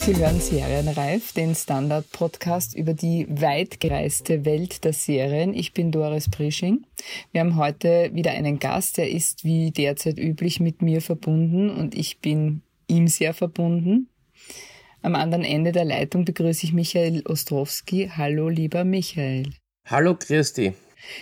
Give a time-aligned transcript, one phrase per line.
[0.00, 5.52] Sie hören Serienreif, den Standard-Podcast über die weitgereiste Welt der Serien.
[5.52, 6.86] Ich bin Doris Prisching.
[7.32, 11.94] Wir haben heute wieder einen Gast, der ist wie derzeit üblich mit mir verbunden und
[11.94, 14.08] ich bin ihm sehr verbunden.
[15.02, 18.10] Am anderen Ende der Leitung begrüße ich Michael Ostrowski.
[18.16, 19.50] Hallo, lieber Michael.
[19.86, 20.72] Hallo, Christi.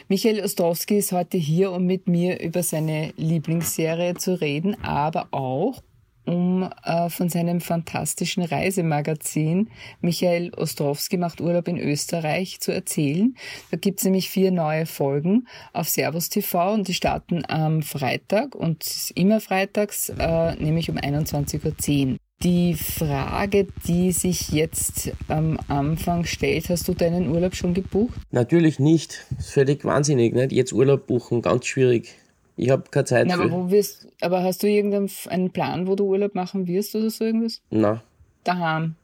[0.08, 5.82] Michael Ostrowski ist heute hier, um mit mir über seine Lieblingsserie zu reden, aber auch
[6.28, 9.70] um äh, von seinem fantastischen Reisemagazin
[10.02, 13.34] Michael Ostrowski macht Urlaub in Österreich zu erzählen.
[13.70, 19.10] Da gibt's nämlich vier neue Folgen auf Servus TV und die starten am Freitag und
[19.14, 22.16] immer freitags, äh, nämlich um 21.10 Uhr.
[22.42, 28.20] Die Frage, die sich jetzt am Anfang stellt, hast du deinen Urlaub schon gebucht?
[28.30, 29.26] Natürlich nicht.
[29.30, 30.52] Das ist völlig wahnsinnig, nicht?
[30.52, 32.14] Jetzt Urlaub buchen, ganz schwierig.
[32.58, 36.04] Ich habe keine Zeit Na, aber, wo wirst, aber hast du irgendeinen Plan, wo du
[36.04, 37.62] Urlaub machen wirst oder so irgendwas?
[37.70, 38.02] Na,
[38.44, 38.96] Daheim.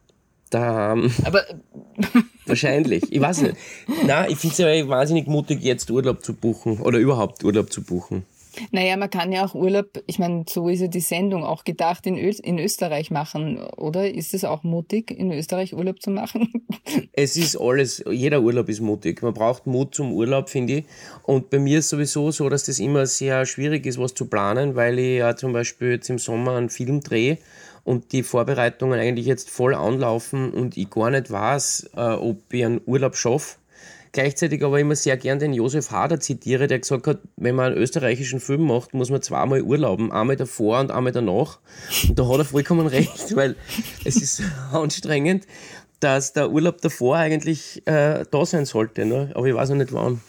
[0.49, 1.11] daheim.
[1.23, 1.41] Aber
[2.45, 3.11] Wahrscheinlich.
[3.11, 3.55] Ich weiß nicht.
[4.05, 7.81] Nein, ich finde es ja wahnsinnig mutig, jetzt Urlaub zu buchen oder überhaupt Urlaub zu
[7.83, 8.23] buchen.
[8.71, 12.05] Naja, man kann ja auch Urlaub, ich meine, so ist ja die Sendung auch gedacht,
[12.05, 14.11] in, Ö in Österreich machen, oder?
[14.11, 16.51] Ist es auch mutig, in Österreich Urlaub zu machen?
[17.13, 19.21] Es ist alles, jeder Urlaub ist mutig.
[19.21, 20.85] Man braucht Mut zum Urlaub, finde ich.
[21.23, 24.75] Und bei mir ist sowieso so, dass das immer sehr schwierig ist, was zu planen,
[24.75, 27.37] weil ich ja zum Beispiel jetzt im Sommer einen Film drehe
[27.83, 32.65] und die Vorbereitungen eigentlich jetzt voll anlaufen und ich gar nicht weiß, äh, ob ich
[32.65, 33.57] einen Urlaub schaffe.
[34.15, 37.75] Gleichzeitig aber immer sehr gern den Josef Hader zitiere, der gesagt hat, wenn man einen
[37.75, 41.59] österreichischen Film macht, muss man zweimal urlauben, einmal davor und einmal danach.
[42.07, 43.57] Und da hat er vollkommen recht, weil
[44.05, 45.45] es ist anstrengend,
[45.99, 49.03] dass der Urlaub davor eigentlich äh, da sein sollte.
[49.03, 49.31] Ne?
[49.35, 50.21] Aber ich weiß noch nicht wann.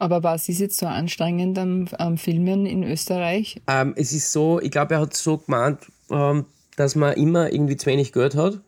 [0.00, 3.62] Aber was ist jetzt so anstrengend am, am Filmen in Österreich?
[3.68, 5.78] Ähm, es ist so, ich glaube, er hat so gemeint,
[6.10, 8.58] ähm, dass man immer irgendwie zu wenig Geld hat.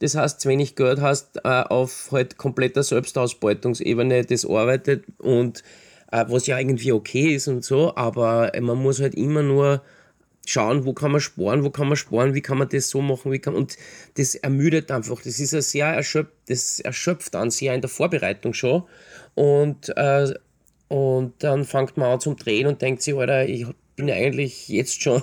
[0.00, 5.62] Das heißt, zu wenig Geld hast äh, auf halt kompletter Selbstausbeutungsebene das arbeitet und
[6.12, 9.82] äh, was ja irgendwie okay ist und so, aber äh, man muss halt immer nur
[10.46, 13.32] schauen, wo kann man sparen, wo kann man sparen, wie kann man das so machen,
[13.32, 13.76] wie kann und
[14.16, 15.20] das ermüdet einfach.
[15.22, 18.84] Das ist ja sehr erschöpft, das erschöpft an sehr in der Vorbereitung schon
[19.34, 20.34] und äh,
[20.88, 25.02] und dann fängt man an zum Drehen und denkt sich, Alter, ich bin eigentlich jetzt
[25.02, 25.22] schon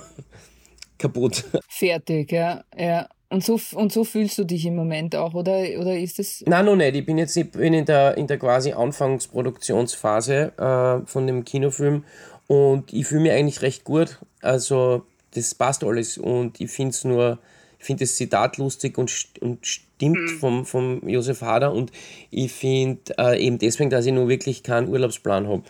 [0.98, 1.46] kaputt.
[1.70, 2.64] Fertig, ja.
[2.78, 3.08] ja.
[3.34, 6.44] Und so, und so fühlst du dich im Moment auch, oder, oder ist es.
[6.46, 6.96] Nein, noch nicht.
[6.96, 12.04] Ich bin jetzt ich bin in, der, in der quasi Anfangsproduktionsphase äh, von dem Kinofilm
[12.46, 14.20] und ich fühle mich eigentlich recht gut.
[14.44, 17.40] Also, das passt alles und ich finde es nur,
[17.80, 19.12] ich finde das Zitat lustig und,
[19.42, 21.92] und stimmt vom, vom Josef Hader und
[22.30, 25.64] ich finde äh, eben deswegen, dass ich nur wirklich keinen Urlaubsplan habe.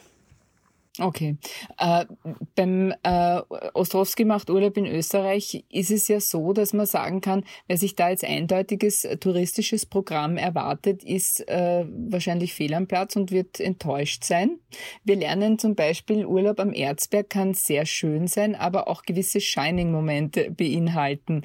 [0.99, 1.37] Okay.
[1.79, 2.05] Äh,
[2.53, 3.41] beim äh,
[3.73, 7.95] Ostrowski macht Urlaub in Österreich ist es ja so, dass man sagen kann, wer sich
[7.95, 14.23] da jetzt eindeutiges touristisches Programm erwartet, ist äh, wahrscheinlich fehl am Platz und wird enttäuscht
[14.23, 14.59] sein.
[15.03, 20.51] Wir lernen zum Beispiel, Urlaub am Erzberg kann sehr schön sein, aber auch gewisse Shining-Momente
[20.51, 21.41] beinhalten.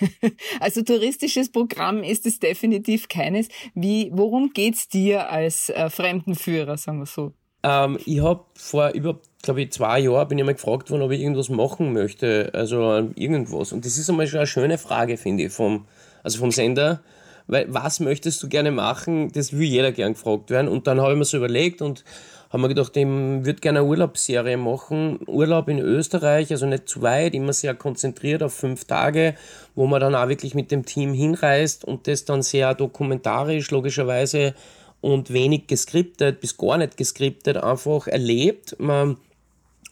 [0.60, 3.46] also touristisches Programm ist es definitiv keines.
[3.74, 7.37] Wie, worum geht's dir als äh, Fremdenführer, sagen wir so?
[7.62, 11.10] Ähm, ich habe vor über, glaube ich, zwei Jahren bin ich mal gefragt worden, ob
[11.10, 13.72] ich irgendwas machen möchte, also irgendwas.
[13.72, 15.86] Und das ist einmal schon eine schöne Frage, finde ich, vom,
[16.22, 17.00] also vom Sender.
[17.46, 19.32] Weil, was möchtest du gerne machen?
[19.32, 20.68] Das will jeder gern gefragt werden.
[20.68, 22.04] Und dann habe ich mir so überlegt und
[22.50, 25.18] habe mir gedacht, ich würde gerne eine Urlaubsserie machen.
[25.26, 29.34] Urlaub in Österreich, also nicht zu weit, immer sehr konzentriert auf fünf Tage,
[29.74, 34.54] wo man dann auch wirklich mit dem Team hinreist und das dann sehr dokumentarisch, logischerweise,
[35.00, 38.76] und wenig geskriptet, bis gar nicht geskriptet, einfach erlebt.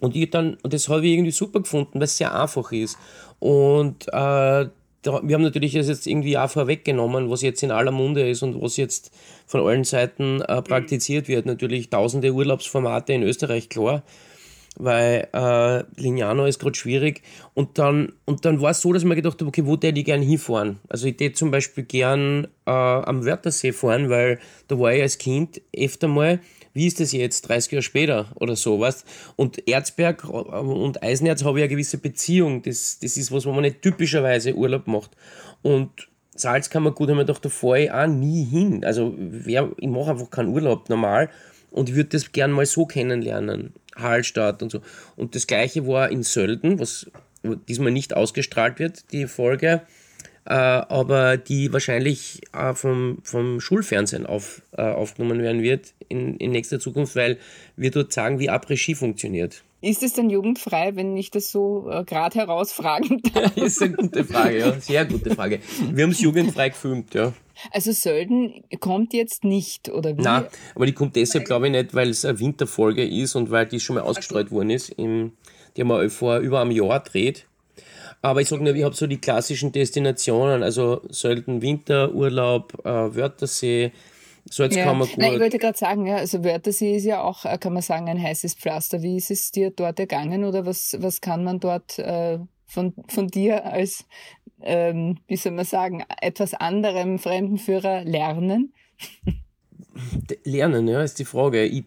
[0.01, 2.99] Und ich dann, und das habe ich irgendwie super gefunden, weil es sehr einfach ist.
[3.39, 8.29] Und äh, wir haben natürlich das jetzt irgendwie auch vorweggenommen, was jetzt in aller Munde
[8.29, 9.13] ist und was jetzt
[9.47, 11.47] von allen Seiten äh, praktiziert wird.
[11.47, 14.03] Natürlich tausende Urlaubsformate in Österreich, klar
[14.77, 17.23] weil äh, Lignano ist gerade schwierig.
[17.55, 20.05] Und dann, und dann war es so, dass mir gedacht habe, okay, wo hätte ich
[20.05, 20.79] gern hinfahren?
[20.89, 25.19] Also ich hätte zum Beispiel gern äh, am Wörthersee fahren, weil da war ich als
[25.19, 26.41] Kind öfter mal.
[26.75, 29.07] Wie ist das jetzt, 30 Jahre später oder so, weißt
[29.37, 32.63] Und Erzberg äh, und Eisenerz habe ich eine gewisse Beziehung.
[32.63, 35.11] Das, das ist was, wo man nicht typischerweise Urlaub macht.
[35.63, 38.85] Und Salzkammergut haben wir gedacht, da fahre ich auch nie hin.
[38.85, 41.31] Also wer, ich mache einfach keinen Urlaub normal
[41.71, 43.73] und würde das gern mal so kennenlernen.
[43.97, 44.81] Hallstatt und so.
[45.17, 47.11] Und das gleiche war in Sölden, was
[47.69, 49.83] diesmal nicht ausgestrahlt wird, die Folge,
[50.45, 56.53] äh, aber die wahrscheinlich äh, vom, vom Schulfernsehen auf, äh, aufgenommen werden wird in, in
[56.53, 57.39] nächster Zukunft, weil
[57.77, 59.63] wir dort sagen, wie Après-Ski funktioniert.
[59.81, 63.55] Ist es denn jugendfrei, wenn ich das so äh, gerade herausfragen darf?
[63.57, 64.81] das ist eine gute Frage, ja.
[64.81, 65.61] Sehr gute Frage.
[65.93, 67.33] Wir haben es jugendfrei gefilmt, ja.
[67.73, 70.23] Also Sölden kommt jetzt nicht, oder wie?
[70.23, 73.67] Nein, aber die kommt deshalb, glaube ich, nicht, weil es eine Winterfolge ist und weil
[73.67, 74.91] die schon mal ausgestreut worden ist.
[74.91, 75.33] Im,
[75.77, 77.47] die haben wir vor über einem Jahr gedreht.
[78.23, 83.93] Aber ich sage nur, ich habe so die klassischen Destinationen, also Sölden Winterurlaub, äh, Wörthersee,
[84.51, 85.17] Salzkammergut.
[85.17, 85.25] Ja.
[85.25, 88.09] Nein, ich wollte gerade sagen, ja, also Wörthersee ist ja auch, äh, kann man sagen,
[88.09, 89.03] ein heißes Pflaster.
[89.03, 93.29] Wie ist es dir dort ergangen oder was, was kann man dort äh, von, von
[93.29, 94.05] dir als,
[94.63, 98.73] ähm, wie soll man sagen, etwas anderem Fremdenführer lernen?
[100.45, 101.65] Lernen, ja, ist die Frage.
[101.65, 101.85] Ich,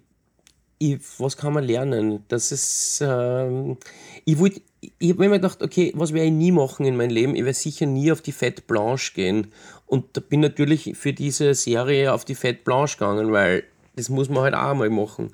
[0.80, 2.24] ich, was kann man lernen?
[2.28, 3.78] Das ist, ähm,
[4.26, 4.38] ich
[4.82, 7.36] ich habe mir gedacht, okay, was werde ich nie machen in meinem Leben?
[7.36, 9.52] Ich werde sicher nie auf die Fête Blanche gehen.
[9.86, 13.64] Und da bin natürlich für diese Serie auf die Fête Blanche gegangen, weil
[13.96, 15.32] das muss man halt auch mal machen.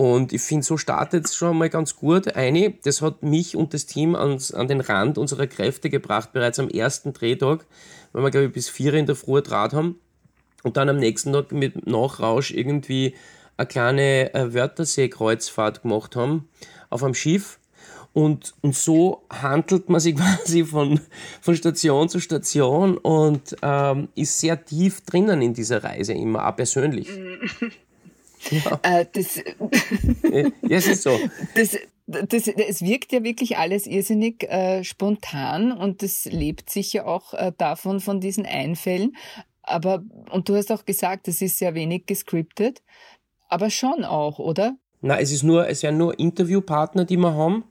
[0.00, 2.34] Und ich finde, so startet es schon mal ganz gut.
[2.34, 6.58] Eine, das hat mich und das Team ans, an den Rand unserer Kräfte gebracht, bereits
[6.58, 7.66] am ersten Drehtag,
[8.14, 10.00] weil wir, glaube ich, bis vier in der Früh Draht haben.
[10.62, 13.14] Und dann am nächsten Tag mit Nachrausch irgendwie
[13.58, 16.48] eine kleine äh, Wörthersee-Kreuzfahrt gemacht haben
[16.88, 17.58] auf einem Schiff.
[18.14, 20.98] Und, und so handelt man sich quasi von,
[21.42, 26.56] von Station zu Station und ähm, ist sehr tief drinnen in dieser Reise immer, auch
[26.56, 27.10] persönlich.
[28.50, 28.80] Ja.
[28.82, 31.18] Äh, das, ja, es ist so.
[31.54, 31.76] Das,
[32.28, 37.52] das, es wirkt ja wirklich alles irrsinnig äh, spontan und das lebt sicher auch äh,
[37.56, 39.14] davon, von diesen Einfällen.
[39.62, 40.02] Aber,
[40.32, 42.82] und du hast auch gesagt, es ist sehr wenig gescriptet,
[43.48, 44.76] aber schon auch, oder?
[45.02, 47.62] Na, es ist nur, es sind nur Interviewpartner, die wir haben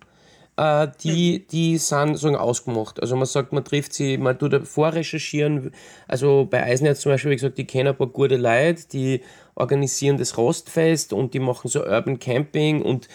[0.59, 3.01] äh, die, die sind sozusagen ausgemacht.
[3.01, 5.71] Also man sagt, man trifft sie, man tut vorrecherchieren.
[6.07, 9.21] Also bei Eisenerz zum Beispiel, wie gesagt, die kennen ein paar gute Leute, die
[9.59, 13.07] organisieren das Rostfest und die machen so Urban Camping und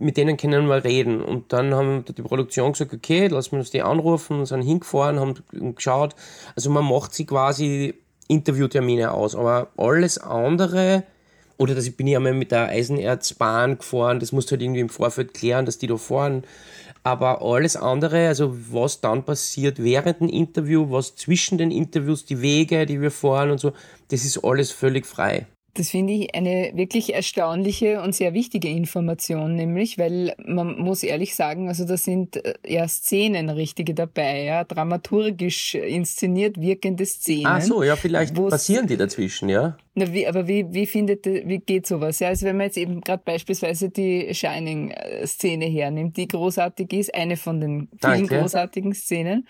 [0.00, 1.20] mit denen können wir reden.
[1.20, 5.34] Und dann haben die Produktion gesagt, okay, lassen wir uns die anrufen, sind hingefahren, haben
[5.74, 6.16] geschaut.
[6.56, 7.94] Also man macht sie quasi
[8.28, 9.36] Interviewtermine aus.
[9.36, 11.04] Aber alles andere,
[11.58, 14.80] oder dass ich bin ja mal mit der Eisenerzbahn gefahren, das musst du halt irgendwie
[14.80, 16.44] im Vorfeld klären, dass die da fahren.
[17.02, 22.40] Aber alles andere, also was dann passiert während dem Interview, was zwischen den Interviews, die
[22.40, 23.72] Wege, die wir fahren und so,
[24.08, 25.46] das ist alles völlig frei.
[25.74, 31.34] Das finde ich eine wirklich erstaunliche und sehr wichtige Information, nämlich, weil man muss ehrlich
[31.34, 37.46] sagen, also da sind äh, ja Szenen richtige dabei, ja, dramaturgisch inszeniert wirkende Szenen.
[37.46, 39.76] Ach so, ja, vielleicht passieren die dazwischen, ja.
[39.94, 42.20] Na, wie, aber wie, wie findet, wie geht sowas?
[42.20, 47.36] Ja, also wenn man jetzt eben gerade beispielsweise die Shining-Szene hernimmt, die großartig ist, eine
[47.36, 48.38] von den vielen Danke.
[48.38, 49.46] großartigen Szenen.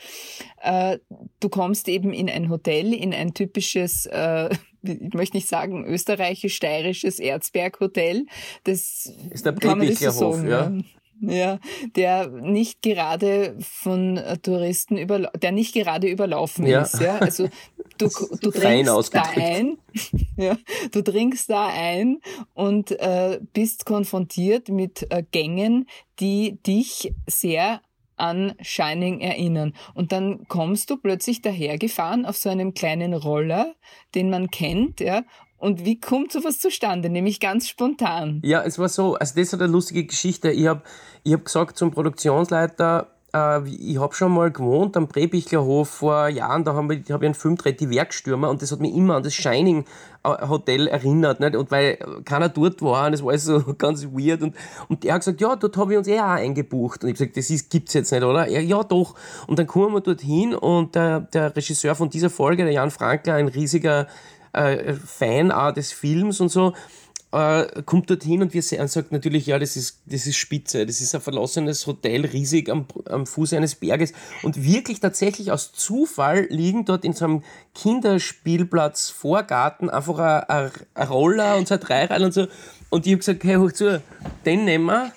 [0.62, 0.98] Äh,
[1.40, 4.50] du kommst eben in ein Hotel, in ein typisches äh,
[4.82, 8.26] ich möchte nicht sagen österreichisch-steirisches Erzberghotel.
[8.64, 10.72] Das ist der Brebichlerhof, ja.
[11.22, 11.58] Ja,
[11.96, 16.80] der nicht gerade von Touristen über, der nicht gerade überlaufen ja.
[16.80, 17.18] ist, ja.
[17.18, 17.50] Also
[17.98, 18.08] du,
[18.40, 19.76] du trinkst da ein,
[20.38, 20.56] ja,
[20.92, 22.20] du trinkst da ein
[22.54, 25.86] und äh, bist konfrontiert mit äh, Gängen,
[26.20, 27.82] die dich sehr
[28.20, 29.74] an Shining erinnern.
[29.94, 33.74] Und dann kommst du plötzlich dahergefahren auf so einem kleinen Roller,
[34.14, 35.22] den man kennt, ja,
[35.60, 37.10] und wie kommt sowas zustande?
[37.10, 38.40] Nämlich ganz spontan.
[38.42, 40.50] Ja, es war so, also das ist eine lustige Geschichte.
[40.50, 40.82] Ich habe
[41.22, 46.64] ich hab gesagt zum Produktionsleiter, äh, ich habe schon mal gewohnt am Brebichlerhof vor Jahren,
[46.64, 49.34] da habe ich, einen Film gedreht, Die Werkstürmer, und das hat mich immer an das
[49.34, 49.84] Shining
[50.24, 51.40] äh, Hotel erinnert.
[51.40, 51.56] Nicht?
[51.56, 54.42] Und weil keiner dort war, und es war alles so ganz weird.
[54.42, 54.54] Und,
[54.88, 57.02] und der hat gesagt, ja, dort habe ich uns eh auch eingebucht.
[57.02, 58.46] Und ich habe gesagt, das ist, gibt's jetzt nicht, oder?
[58.46, 59.14] Er, ja, doch.
[59.46, 63.34] Und dann kommen wir dorthin und der, der Regisseur von dieser Folge, der Jan Frankler,
[63.34, 64.06] ein riesiger
[64.52, 66.72] äh, Fan auch des Films und so,
[67.32, 71.00] äh, kommt dorthin und wir sehen, sagt natürlich, ja, das ist, das ist spitze, das
[71.00, 74.12] ist ein verlassenes Hotel, riesig am, am Fuße eines Berges.
[74.42, 77.42] Und wirklich tatsächlich aus Zufall liegen dort in so einem
[77.74, 80.18] Kinderspielplatz Vorgarten einfach
[80.48, 82.46] ein, ein Roller und so ein Dreirad und so.
[82.90, 84.02] Und ich habe gesagt, hey, hoch zu,
[84.44, 85.12] den nehmen wir.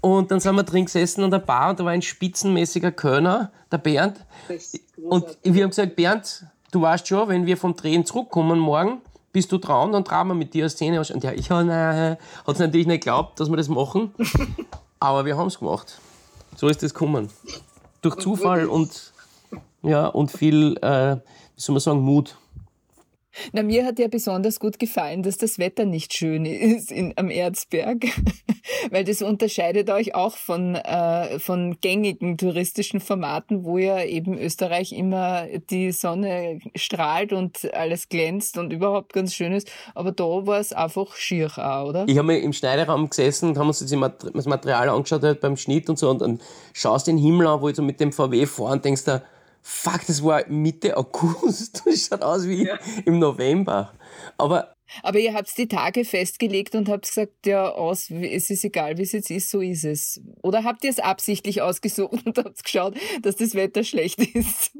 [0.00, 3.52] Und dann sind wir drin gesessen an der Bar und da war ein spitzenmäßiger Kölner,
[3.70, 4.18] der Bernd.
[5.00, 9.00] Und wir haben gesagt, Bernd, du weißt schon, wenn wir vom Drehen zurückkommen morgen,
[9.32, 10.98] bist du dran, dann trauen wir mit dir eine Szene.
[11.00, 14.14] Und ja, ich hat es natürlich nicht geglaubt, dass wir das machen,
[15.00, 16.00] aber wir haben es gemacht.
[16.56, 17.30] So ist es gekommen.
[18.02, 19.12] Durch Zufall und,
[19.82, 22.36] ja, und viel, äh, wie soll man sagen, Mut.
[23.52, 27.30] Na, mir hat ja besonders gut gefallen, dass das Wetter nicht schön ist in, am
[27.30, 28.04] Erzberg,
[28.90, 34.92] weil das unterscheidet euch auch von, äh, von gängigen touristischen Formaten, wo ja eben Österreich
[34.92, 39.70] immer die Sonne strahlt und alles glänzt und überhaupt ganz schön ist.
[39.94, 42.04] Aber da war es einfach schier auch, oder?
[42.08, 45.88] Ich habe mir im Schneideraum gesessen und haben uns das Material angeschaut halt beim Schnitt
[45.88, 46.40] und so und dann
[46.72, 49.22] schaust den Himmel an, wo ich so mit dem VW fahre und denkst da,
[49.62, 51.82] fuck, das war Mitte August.
[51.92, 52.78] Das schaut aus wie ja.
[53.04, 53.92] im November.
[54.36, 58.98] Aber aber ihr habt die Tage festgelegt und habt gesagt, ja, aus, es ist egal,
[58.98, 60.20] wie es jetzt ist, so ist es.
[60.42, 64.72] Oder habt ihr es absichtlich ausgesucht und habt geschaut, dass das Wetter schlecht ist?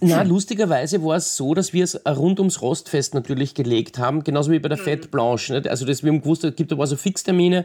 [0.00, 4.50] Na, lustigerweise war es so, dass wir es rund ums Rostfest natürlich gelegt haben, genauso
[4.50, 4.82] wie bei der mhm.
[4.82, 5.54] Fête Blanche.
[5.54, 5.68] Nicht?
[5.68, 7.64] Also das, wir haben gewusst, es gibt aber so Fixtermine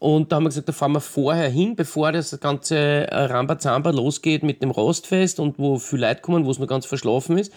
[0.00, 3.90] und da haben wir gesagt, da fahren wir vorher hin, bevor das ganze äh, Rambazamba
[3.90, 7.52] losgeht mit dem Rostfest und wo viele Leute kommen, wo es noch ganz verschlafen ist.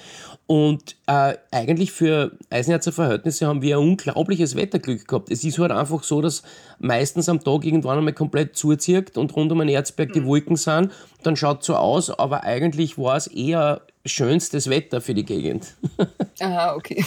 [0.48, 5.32] Und äh, eigentlich für Eisenerzer Verhältnisse haben wir unglaubliches Wetterglück gehabt.
[5.32, 6.44] Es ist halt einfach so, dass
[6.80, 10.28] meistens am Tag irgendwann einmal komplett zuzieht und rund um den Erzberg die mhm.
[10.28, 10.92] Wolken sind.
[11.24, 15.76] Dann schaut so aus, aber eigentlich war es eher schönstes Wetter für die Gegend.
[16.40, 17.04] Aha, okay.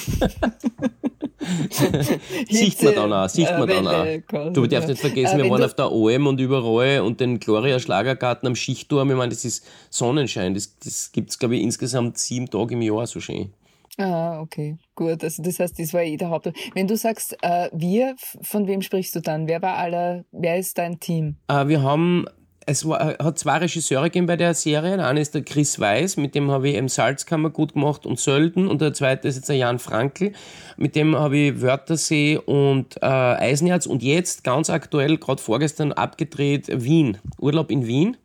[2.48, 4.52] sieht man dann auch, sieht man dann auch.
[4.52, 8.46] Du darfst nicht vergessen, wir waren auf der OM und überall und den Gloria Schlagergarten
[8.46, 9.10] am Schichtturm.
[9.10, 10.54] Ich meine, das ist Sonnenschein.
[10.54, 13.52] Das, das gibt es, glaube ich, insgesamt sieben Tage im Jahr so schön.
[13.98, 15.22] Ah, okay, gut.
[15.22, 16.52] Also das heißt, das war eh der Haupt.
[16.74, 19.46] Wenn du sagst, äh, wir, von wem sprichst du dann?
[19.46, 21.36] Wer war aller, wer ist dein Team?
[21.48, 22.26] Äh, wir haben
[22.66, 24.96] es war, hat zwei Regisseure gegeben bei der Serie.
[24.96, 28.18] Der eine ist der Chris Weiß, mit dem habe ich im Salzkammer gut gemacht und
[28.18, 28.68] Sölden.
[28.68, 30.32] Und der zweite ist jetzt der Jan Frankl,
[30.76, 33.86] mit dem habe ich Wörthersee und äh, Eisenerz.
[33.86, 37.18] Und jetzt, ganz aktuell, gerade vorgestern abgedreht, Wien.
[37.38, 38.16] Urlaub in Wien.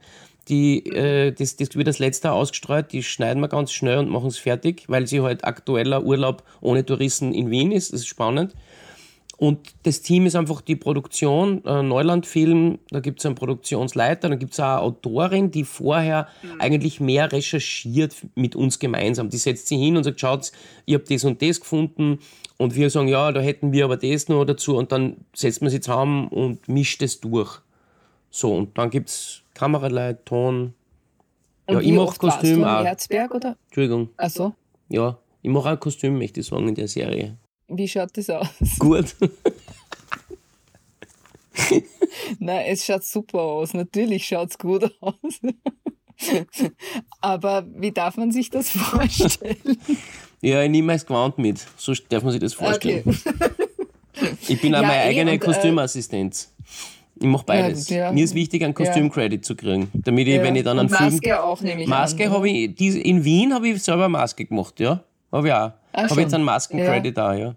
[0.49, 4.27] Die, äh, das, das wird das letzte ausgestreut, die schneiden wir ganz schnell und machen
[4.27, 7.93] es fertig, weil sie halt aktueller Urlaub ohne Touristen in Wien ist.
[7.93, 8.55] Das ist spannend.
[9.39, 14.37] Und das Team ist einfach die Produktion, äh, Neulandfilm, da gibt es einen Produktionsleiter, dann
[14.37, 16.59] gibt es eine Autorin, die vorher mhm.
[16.59, 19.29] eigentlich mehr recherchiert mit uns gemeinsam.
[19.29, 20.51] Die setzt sich hin und sagt, schaut,
[20.85, 22.19] ich habe das und das gefunden
[22.57, 25.71] und wir sagen, ja, da hätten wir aber das noch dazu und dann setzt man
[25.71, 27.61] sie zusammen und mischt es durch.
[28.29, 30.73] So, und dann gibt es Kameraleute, Ton.
[31.65, 32.83] Und ja, ich mache Kostüm auch.
[32.83, 33.57] Herzberg, oder?
[33.65, 34.09] Entschuldigung.
[34.17, 34.53] Ach so.
[34.89, 37.37] Ja, ich mache auch Kostüm, möchte ich sagen, in der Serie.
[37.67, 38.47] Wie schaut das aus?
[38.79, 39.15] Gut.
[42.39, 43.73] Nein, es schaut super aus.
[43.73, 45.39] Natürlich schaut es gut aus.
[47.21, 49.77] Aber wie darf man sich das vorstellen?
[50.41, 51.65] Ja, ich nehme als Gewand mit.
[51.77, 53.03] So darf man sich das vorstellen.
[53.05, 54.33] Okay.
[54.47, 56.53] Ich bin auch ja, meine eh, eigene äh, Kostümassistenz.
[57.21, 57.89] Ich mache beides.
[57.89, 58.11] Ja.
[58.11, 59.89] Mir ist wichtig, einen Kostümcredit zu kriegen.
[59.93, 61.11] Damit ich, wenn ich dann einen Film.
[61.11, 64.79] Maske auch nehme ich Maske habe ich, die, in Wien habe ich selber Maske gemacht,
[64.79, 65.03] ja.
[65.31, 65.71] Habe ich auch.
[65.93, 67.29] Habe jetzt einen Maskencredit ja.
[67.29, 67.55] auch, ja.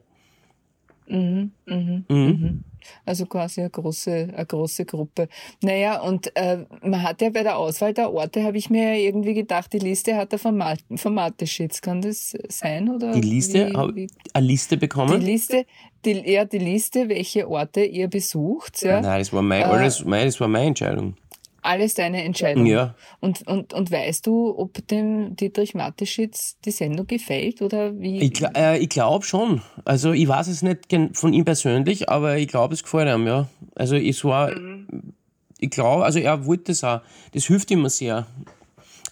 [1.07, 2.65] Mhm, mhm, mhm.
[3.05, 5.29] Also quasi eine große, eine große Gruppe.
[5.63, 8.99] Naja, und äh, man hat ja bei der Auswahl der Orte, habe ich mir ja
[8.99, 11.81] irgendwie gedacht, die Liste hat er Format, Formateschitz.
[11.81, 12.89] Kann das sein?
[12.89, 13.71] Oder die Liste?
[13.71, 15.21] Wie, wie, eine Liste bekommen?
[15.21, 15.67] Die Liste,
[16.05, 18.83] die, ja, die Liste, welche Orte ihr besucht.
[18.83, 19.01] Ja.
[19.01, 21.17] Nein, das war, mein, äh, mein, das war meine Entscheidung
[21.63, 22.67] alles deine Entscheidung.
[22.67, 22.95] Ja.
[23.21, 28.21] Und, und, und weißt du, ob dem Dietrich Mateschitz die Sendung gefällt oder wie?
[28.21, 29.63] Ich, äh, ich glaube schon.
[29.85, 33.49] Also ich weiß es nicht von ihm persönlich, aber ich glaube, es gefällt ihm, ja.
[33.77, 35.15] Also es war, mhm.
[35.59, 37.01] ich glaube, also er wollte das auch.
[37.33, 38.27] Das hilft immer sehr.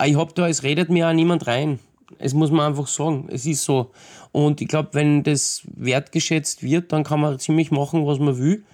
[0.05, 1.79] Ich habe da, es redet mir auch niemand rein.
[2.19, 3.29] Es muss man einfach sagen.
[3.31, 3.93] Es ist so.
[4.33, 8.65] Und ich glaube, wenn das wertgeschätzt wird, dann kann man ziemlich machen, was man will.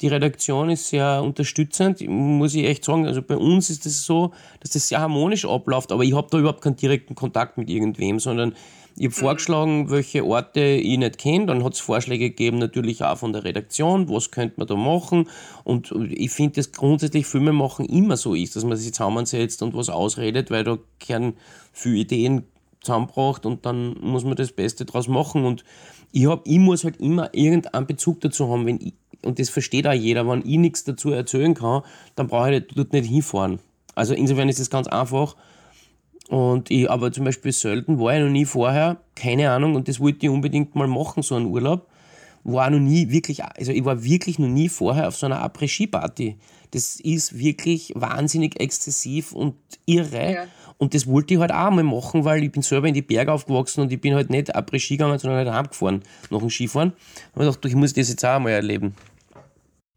[0.00, 3.06] Die Redaktion ist sehr unterstützend, muss ich echt sagen.
[3.06, 6.28] Also bei uns ist es das so, dass das sehr harmonisch abläuft, aber ich habe
[6.30, 8.54] da überhaupt keinen direkten Kontakt mit irgendwem, sondern
[8.96, 9.20] ich habe mhm.
[9.20, 11.46] vorgeschlagen, welche Orte ich nicht kenne.
[11.46, 15.28] Dann hat es Vorschläge gegeben, natürlich auch von der Redaktion, was könnte man da machen.
[15.64, 19.74] Und ich finde, dass grundsätzlich Filme machen immer so ist, dass man sich zusammensetzt und
[19.74, 21.34] was ausredet, weil da gern
[21.72, 22.44] viele Ideen
[22.80, 25.44] zusammenbracht und dann muss man das Beste draus machen.
[25.44, 25.64] Und
[26.12, 28.94] ich, hab, ich muss halt immer irgendeinen Bezug dazu haben, wenn ich
[29.24, 31.82] und das versteht auch jeder, wenn ich nichts dazu erzählen kann,
[32.14, 33.58] dann brauche ich dort nicht hinfahren.
[33.94, 35.36] Also insofern ist es ganz einfach.
[36.28, 40.00] Und ich, aber zum Beispiel Sölden war ich noch nie vorher, keine Ahnung, und das
[40.00, 41.86] wollte ich unbedingt mal machen, so einen Urlaub.
[42.44, 46.36] War noch nie wirklich, also ich war wirklich noch nie vorher auf so einer Après-Ski-Party.
[46.72, 49.54] Das ist wirklich wahnsinnig exzessiv und
[49.86, 50.32] irre.
[50.32, 50.44] Ja.
[50.76, 53.32] Und das wollte ich halt auch mal machen, weil ich bin selber in die Berge
[53.32, 56.92] aufgewachsen und ich bin halt nicht Après-Ski gegangen, sondern halt heimgefahren nach dem Skifahren.
[57.34, 58.94] Und ich dachte, ich muss das jetzt auch mal erleben.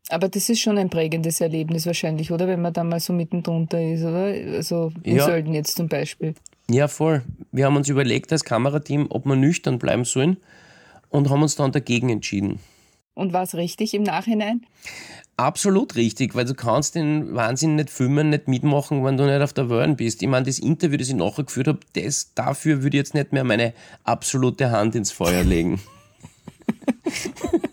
[0.10, 2.48] Aber das ist schon ein prägendes Erlebnis wahrscheinlich, oder?
[2.48, 4.34] Wenn man da mal so mitten drunter ist, oder?
[4.56, 5.26] Also in ja.
[5.26, 6.34] Sölden jetzt zum Beispiel.
[6.70, 7.24] Ja, voll.
[7.52, 10.38] Wir haben uns überlegt als Kamerateam, ob wir nüchtern bleiben sollen.
[11.10, 12.60] und haben uns dann dagegen entschieden.
[13.14, 14.66] Und war es richtig im Nachhinein?
[15.38, 19.54] Absolut richtig, weil du kannst den Wahnsinn nicht filmen, nicht mitmachen, wenn du nicht auf
[19.54, 20.22] der Wörn bist.
[20.22, 23.34] Ich meine, das Interview, das ich nachher geführt habe, das, dafür würde ich jetzt nicht
[23.34, 23.74] mehr meine
[24.04, 25.80] absolute Hand ins Feuer legen.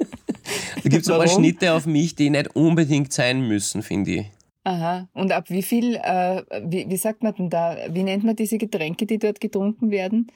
[0.84, 4.26] da gibt es aber Schnitte auf mich, die nicht unbedingt sein müssen, finde ich.
[4.64, 5.08] Aha.
[5.14, 8.58] Und ab wie viel, äh, wie, wie sagt man denn da, wie nennt man diese
[8.58, 10.28] Getränke, die dort getrunken werden?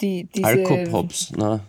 [0.00, 1.60] Die, diese, Alkopops, ne?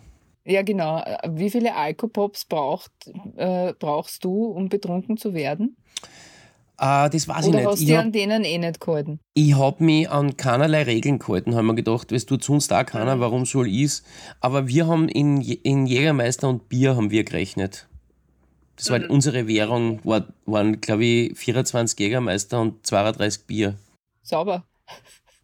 [0.44, 1.02] Ja, genau.
[1.28, 2.92] Wie viele Alkopops braucht,
[3.36, 5.76] äh, brauchst du, um betrunken zu werden?
[6.80, 7.66] Uh, das weiß Oder ich nicht.
[7.66, 9.18] hast du an denen eh nicht gehalten?
[9.34, 13.16] Ich habe mich an keinerlei Regeln gehalten, haben wir gedacht, es tut sonst auch keiner,
[13.16, 13.20] mhm.
[13.20, 14.04] warum soll ich's?
[14.40, 17.88] Aber wir haben in, in Jägermeister und Bier haben wir gerechnet.
[18.78, 19.10] Das war mhm.
[19.10, 23.74] unsere Währung, war, waren, glaube ich, 24 Jägermeister und 32 Bier.
[24.22, 24.64] Sauber.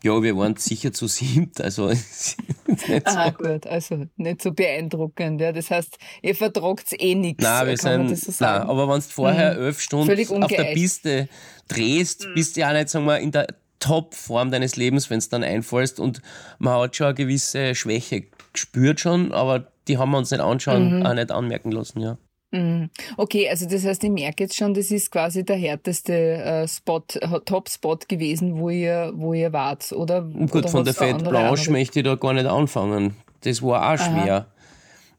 [0.05, 1.89] Ja, wir waren sicher zu siebt, also
[2.89, 5.41] nicht Aha, gut, also nicht so beeindruckend.
[5.41, 5.51] Ja.
[5.51, 7.43] Das heißt, ihr vertragt eh nichts.
[7.43, 9.65] Nein, wir sind, so nein, aber wenn du vorher mhm.
[9.65, 11.29] elf Stunden auf der Piste
[11.69, 12.35] drehst, mhm.
[12.35, 13.47] bist du ja nicht, sagen wir, in der
[13.81, 16.21] Top-Form deines Lebens, wenn es dann einfallst und
[16.59, 20.99] man hat schon eine gewisse Schwäche gespürt schon, aber die haben wir uns nicht anschauen,
[20.99, 21.07] mhm.
[21.07, 22.19] auch nicht anmerken lassen, ja.
[22.55, 22.89] Mhm.
[23.17, 27.01] Okay, also das heißt, ich merke jetzt schon, das ist quasi der härteste äh, Spot,
[27.45, 30.23] Top-Spot gewesen, wo ihr, wo ihr wart, oder?
[30.23, 33.17] Gut, oder von der Fête Blanche möchte ich da gar nicht anfangen.
[33.41, 34.35] Das war auch schwer.
[34.35, 34.47] Aha.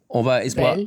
[0.08, 0.64] Aber es weil?
[0.64, 0.78] war.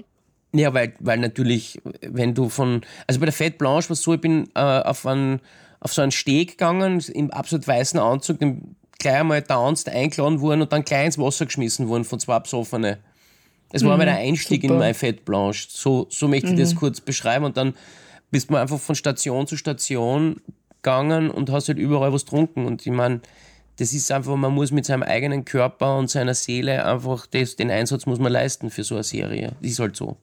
[0.55, 2.81] Ja, weil, weil natürlich, wenn du von.
[3.07, 5.41] Also bei der Fête Blanche war es so, ich bin äh, auf, einen,
[5.81, 10.63] auf so einen Steg gegangen, im absolut weißen Anzug, dem gleich einmal tanzt, eingeladen worden
[10.63, 12.97] und dann gleich ins Wasser geschmissen worden von zwei Besoffenen.
[13.73, 14.75] Es war mhm, mal der Einstieg super.
[14.75, 15.67] in meine Fête Blanche.
[15.71, 16.59] So, so möchte ich mhm.
[16.59, 17.45] das kurz beschreiben.
[17.45, 17.75] Und dann
[18.31, 20.41] bist man einfach von Station zu Station
[20.83, 22.67] gegangen und hast halt überall was getrunken.
[22.67, 23.21] Und ich meine,
[23.79, 27.71] das ist einfach, man muss mit seinem eigenen Körper und seiner Seele einfach, das, den
[27.71, 29.53] Einsatz muss man leisten für so eine Serie.
[29.61, 30.17] Das ist halt so.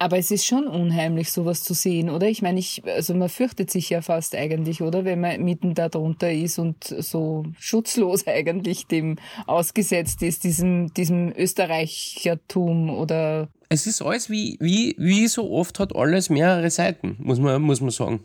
[0.00, 2.28] Aber es ist schon unheimlich, sowas zu sehen, oder?
[2.28, 5.04] Ich meine, ich, also man fürchtet sich ja fast eigentlich, oder?
[5.04, 11.32] Wenn man mitten da drunter ist und so schutzlos eigentlich dem ausgesetzt ist, diesem, diesem
[11.36, 13.48] Österreichertum oder.
[13.70, 17.80] Es ist alles wie, wie, wie so oft hat alles mehrere Seiten, muss man, muss
[17.80, 18.20] man sagen.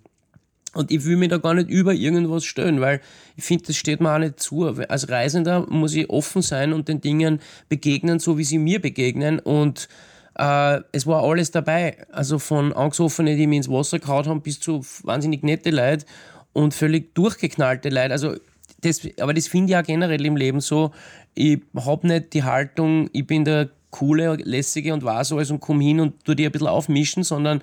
[0.75, 3.01] Und ich will mich da gar nicht über irgendwas stellen, weil
[3.36, 4.65] ich finde, das steht mir auch nicht zu.
[4.65, 7.39] Als Reisender muss ich offen sein und den Dingen
[7.70, 9.88] begegnen, so wie sie mir begegnen und
[10.35, 11.98] äh, es war alles dabei.
[12.11, 16.05] Also von Angesoffenen, die mich ins Wasser gehauen haben, bis zu wahnsinnig nette Leute
[16.53, 18.11] und völlig durchgeknallte Leute.
[18.11, 18.35] Also
[18.81, 20.91] das, aber das finde ich auch generell im Leben so.
[21.35, 25.83] Ich habe nicht die Haltung, ich bin der coole, lässige und weiß alles und komme
[25.83, 27.61] hin und tu die ein bisschen aufmischen, sondern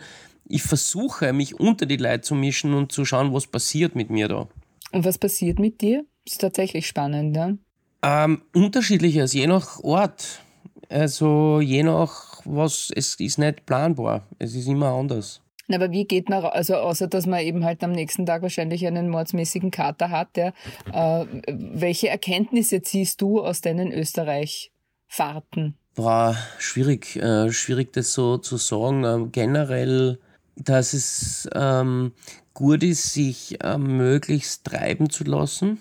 [0.49, 4.29] ich versuche, mich unter die Leute zu mischen und zu schauen, was passiert mit mir
[4.29, 4.49] da.
[4.93, 6.05] Und was passiert mit dir?
[6.25, 7.57] Das ist tatsächlich spannend, ja?
[8.03, 10.41] Ähm, unterschiedliches, je nach Ort.
[10.89, 14.27] Also je nach was, es ist nicht planbar.
[14.39, 15.41] Es ist immer anders.
[15.69, 18.87] Na, aber wie geht man, also außer dass man eben halt am nächsten Tag wahrscheinlich
[18.87, 20.53] einen mordsmäßigen Kater hat, ja,
[20.93, 25.77] äh, welche Erkenntnisse ziehst du aus deinen Österreich-Fahrten?
[25.95, 29.05] Boah, schwierig, äh, schwierig das so zu sagen.
[29.05, 30.19] Ähm, generell,
[30.57, 32.13] dass es ähm,
[32.53, 35.79] gut ist, sich äh, möglichst treiben zu lassen.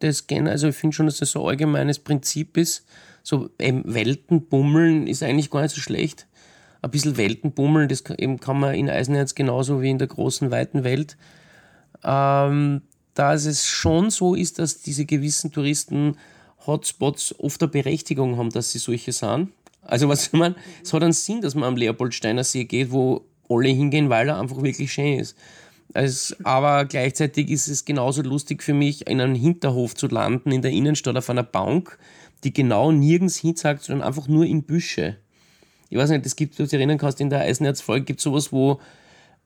[0.00, 2.84] Das, also ich finde schon, dass das so ein allgemeines Prinzip ist
[3.22, 6.26] so eben Weltenbummeln ist eigentlich gar nicht so schlecht.
[6.82, 10.84] Ein bisschen Weltenbummeln, das eben kann man in Eisenerz genauso wie in der großen, weiten
[10.84, 11.16] Welt.
[12.02, 12.82] Ähm,
[13.14, 16.16] da es schon so ist, dass diese gewissen Touristen
[16.66, 19.52] Hotspots oft eine Berechtigung haben, dass sie solche sind.
[19.82, 23.68] Also was man, es hat einen Sinn, dass man am Leopoldsteiner See geht, wo alle
[23.68, 25.36] hingehen, weil er einfach wirklich schön ist.
[25.92, 30.62] Also, aber gleichzeitig ist es genauso lustig für mich, in einem Hinterhof zu landen, in
[30.62, 31.98] der Innenstadt auf einer Bank,
[32.44, 35.16] die genau nirgends hinzeigt, sondern einfach nur in Büsche.
[35.88, 38.52] Ich weiß nicht, es gibt, du dich erinnern kannst, in der Eisenerz-Folge gibt es sowas,
[38.52, 38.80] wo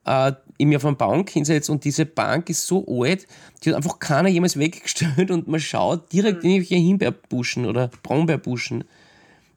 [0.05, 3.27] äh, ich mir auf eine Bank hinsetze und diese Bank ist so alt,
[3.63, 6.49] die hat einfach keiner jemals weggestellt und man schaut direkt mhm.
[6.49, 8.83] in irgendwelche Himbeerbuschen oder Brombeerbuschen.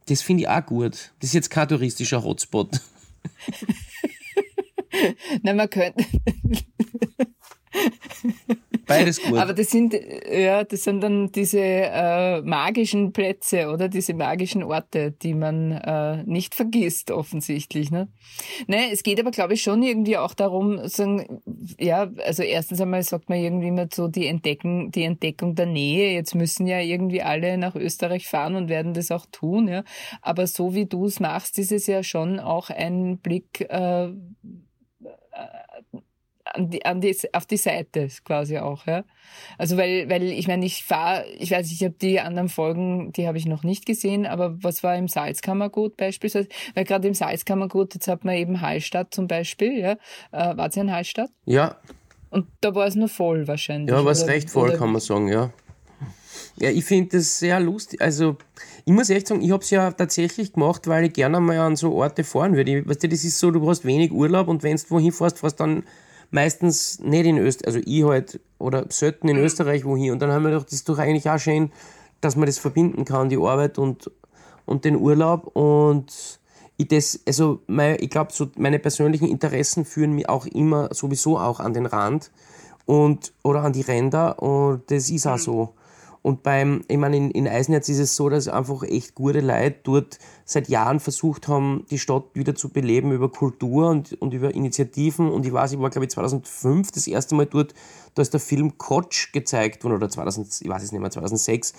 [0.07, 1.13] Das finde ich auch gut.
[1.21, 2.81] Das ist jetzt kein touristischer Hotspot.
[5.43, 6.05] Na, man könnte.
[8.87, 9.39] Beides gut.
[9.39, 9.95] Aber das sind,
[10.31, 16.23] ja, das sind dann diese äh, magischen Plätze oder diese magischen Orte, die man äh,
[16.25, 17.91] nicht vergisst, offensichtlich.
[17.91, 18.09] Ne?
[18.67, 21.43] ne, es geht aber, glaube ich, schon irgendwie auch darum, sagen,
[21.79, 26.15] ja, also erstens einmal sagt man irgendwie immer so die Entdecken, die Entdeckung der Nähe.
[26.15, 29.85] Jetzt müssen ja irgendwie alle nach Österreich fahren und werden das auch tun, ja.
[30.23, 34.09] Aber so wie du es machst, ist es ja schon auch ein Blick äh,
[36.59, 39.05] an die, an die, auf die Seite quasi auch, ja.
[39.57, 43.27] Also weil, weil ich meine, ich fahre, ich weiß, ich habe die anderen Folgen, die
[43.27, 46.49] habe ich noch nicht gesehen, aber was war im Salzkammergut beispielsweise?
[46.75, 49.93] Weil gerade im Salzkammergut, jetzt hat man eben Hallstatt zum Beispiel, ja.
[50.33, 51.31] Äh, war es ja in Hallstatt?
[51.45, 51.77] Ja.
[52.31, 53.91] Und da war es nur voll wahrscheinlich.
[53.91, 55.51] Ja, war es recht voll, kann man sagen, ja.
[56.57, 58.01] Ja, ich finde das sehr lustig.
[58.01, 58.37] Also,
[58.85, 61.77] ich muss echt sagen, ich habe es ja tatsächlich gemacht, weil ich gerne mal an
[61.77, 62.87] so Orte fahren würde.
[62.87, 65.61] Weißt du, das ist so, du hast wenig Urlaub und wenn du wohin fährst, fährst
[65.61, 65.85] dann
[66.31, 69.45] meistens nicht in Österreich, also ich halt, oder selten in mhm.
[69.45, 70.13] Österreich wohin.
[70.13, 71.71] Und dann haben wir gedacht, das ist doch eigentlich auch schön,
[72.21, 74.11] dass man das verbinden kann, die Arbeit und,
[74.67, 75.57] und den Urlaub.
[75.57, 76.41] Und
[76.77, 81.39] ich das, also mein, ich glaube, so meine persönlichen Interessen führen mich auch immer sowieso
[81.39, 82.31] auch an den Rand
[82.87, 85.43] und oder an die Ränder und das ist auch mhm.
[85.43, 85.75] so.
[86.29, 89.77] Und beim, ich meine, in, in Eisenherz ist es so, dass einfach echt gute Leute
[89.83, 94.55] dort seit Jahren versucht haben, die Stadt wieder zu beleben über Kultur und, und über
[94.55, 95.31] Initiativen.
[95.31, 97.73] Und ich weiß, ich war, glaube ich, 2005 das erste Mal dort,
[98.15, 101.73] da ist der Film Kotsch gezeigt worden, oder 2000, ich weiß es nicht mehr, 2006.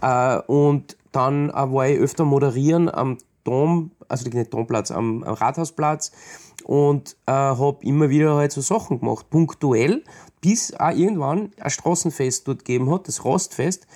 [0.00, 5.34] Äh, und dann äh, war ich öfter moderieren am Dom, also nicht Domplatz, am, am
[5.34, 6.10] Rathausplatz
[6.64, 10.02] und äh, habe immer wieder halt so Sachen gemacht, punktuell
[10.42, 13.86] bis auch irgendwann ein Straßenfest dort gegeben hat, das Rostfest,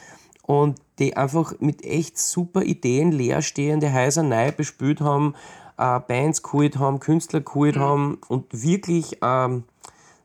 [0.46, 5.34] und die einfach mit echt super Ideen leerstehende Häuser neu bespült haben,
[5.76, 7.80] äh, Bands geholt haben, Künstler geholt mhm.
[7.80, 9.64] haben und wirklich ähm,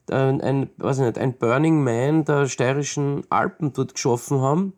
[0.09, 4.73] ein, ein, weiß nicht, ein Burning Man der steirischen Alpen dort geschaffen haben.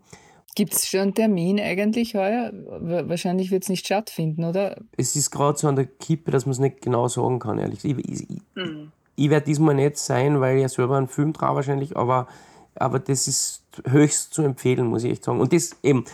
[0.56, 2.52] Gibt es schon einen Termin eigentlich heuer?
[2.54, 4.78] Wahrscheinlich wird es nicht stattfinden, oder?
[4.98, 7.84] Es ist gerade so an der Kippe, dass man es nicht genau sagen kann, ehrlich.
[7.84, 8.92] Ich, ich, mhm.
[9.16, 12.28] Ich werde diesmal nicht sein, weil ich ja selber einen Film traue wahrscheinlich, aber,
[12.76, 15.40] aber das ist höchst zu empfehlen, muss ich echt sagen.
[15.40, 16.06] Und das eben,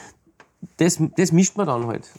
[0.78, 2.10] das, das mischt man dann halt.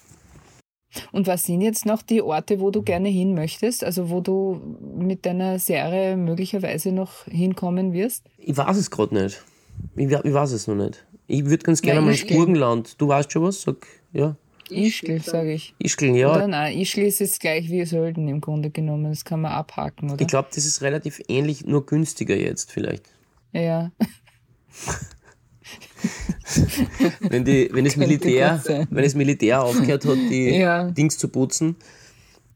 [1.12, 3.84] Und was sind jetzt noch die Orte, wo du gerne hin möchtest?
[3.84, 4.60] Also wo du
[4.96, 8.26] mit deiner Serie möglicherweise noch hinkommen wirst?
[8.38, 9.44] Ich weiß es gerade nicht.
[9.96, 11.04] Ich, ich, weiß es noch nicht.
[11.26, 13.00] Ich würde ganz gerne ja, mal ins Burgenland.
[13.00, 13.62] Du weißt schon was?
[13.62, 14.34] Sag, ja.
[14.70, 15.74] Ischgl, sage ich.
[15.78, 16.34] Ischgl, ja.
[16.34, 19.10] Oder nein, Ischgl ist jetzt gleich wie Sölden im Grunde genommen.
[19.10, 20.20] Das kann man abhaken, oder?
[20.20, 23.04] Ich glaube, das ist relativ ähnlich, nur günstiger jetzt vielleicht.
[23.52, 23.90] Ja.
[27.20, 30.90] wenn, die, wenn, das Militär, wenn das Militär aufgehört hat, die ja.
[30.90, 31.76] Dings zu putzen.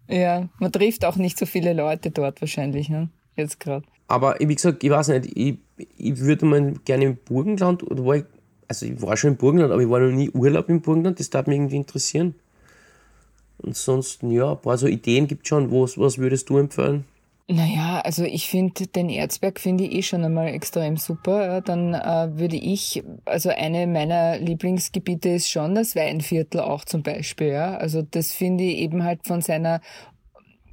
[0.09, 3.09] Ja, man trifft auch nicht so viele Leute dort wahrscheinlich, ne?
[3.37, 3.87] Jetzt gerade.
[4.07, 5.59] Aber wie gesagt, ich weiß nicht, ich,
[5.97, 8.25] ich würde mal gerne im Burgenland, oder war ich
[8.69, 11.31] also ich war schon im Burgenland, aber ich war noch nie Urlaub im Burgenland, das
[11.31, 12.35] darf mich irgendwie interessieren.
[13.63, 15.71] Ansonsten, ja, ein paar so Ideen gibt es schon.
[15.71, 17.05] Was, was würdest du empfehlen?
[17.47, 21.61] Naja, also ich finde den Erzberg finde ich eh schon einmal extrem super.
[21.61, 27.49] Dann äh, würde ich, also eine meiner Lieblingsgebiete ist schon das Weinviertel auch zum Beispiel.
[27.49, 27.77] Ja?
[27.77, 29.81] Also das finde ich eben halt von seiner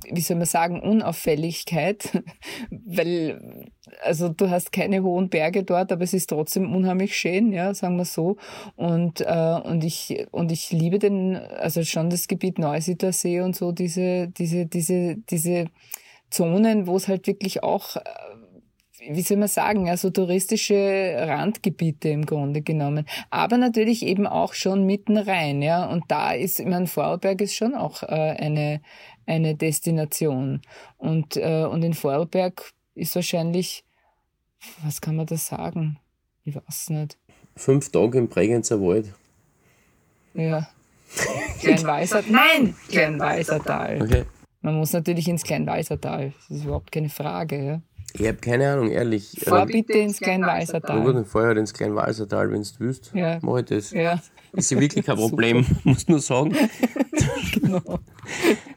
[0.09, 2.23] wie soll man sagen, Unauffälligkeit,
[2.69, 3.60] weil,
[4.01, 7.97] also du hast keine hohen Berge dort, aber es ist trotzdem unheimlich schön, ja, sagen
[7.97, 8.37] wir so.
[8.75, 13.55] Und, äh, und ich, und ich liebe den, also schon das Gebiet Neusiedler See und
[13.55, 15.67] so, diese, diese, diese, diese
[16.29, 18.01] Zonen, wo es halt wirklich auch, äh,
[19.09, 23.05] wie soll man sagen, also touristische Randgebiete im Grunde genommen.
[23.29, 25.85] Aber natürlich eben auch schon mitten rein, ja.
[25.89, 28.81] Und da ist, ich meine, Vorarlberg ist schon auch äh, eine,
[29.25, 30.61] eine Destination.
[30.97, 33.83] Und, äh, und in Vorarlberg ist wahrscheinlich,
[34.83, 35.99] was kann man da sagen?
[36.43, 37.17] Ich weiß nicht.
[37.55, 39.13] Fünf Tage im Bregenzer Wald.
[40.33, 40.67] Ja.
[41.59, 44.01] Kleinweißer, nein, Kleinweißertal.
[44.01, 44.25] Okay.
[44.61, 46.33] Man muss natürlich ins Kleinweißertal.
[46.47, 47.63] Das ist überhaupt keine Frage.
[47.63, 47.81] Ja.
[48.13, 49.31] Ich habe keine Ahnung, ehrlich.
[49.43, 50.97] Fahr bitte ins Kleinweißertal.
[50.97, 53.11] Ja, gut, dann fahr halt ins Kleinweißertal, wenn du willst.
[53.13, 53.39] Ja.
[53.41, 53.91] Mach ich das.
[53.91, 54.21] Ja.
[54.53, 56.55] Ist ja wirklich kein Problem, muss nur sagen.
[57.53, 57.99] genau.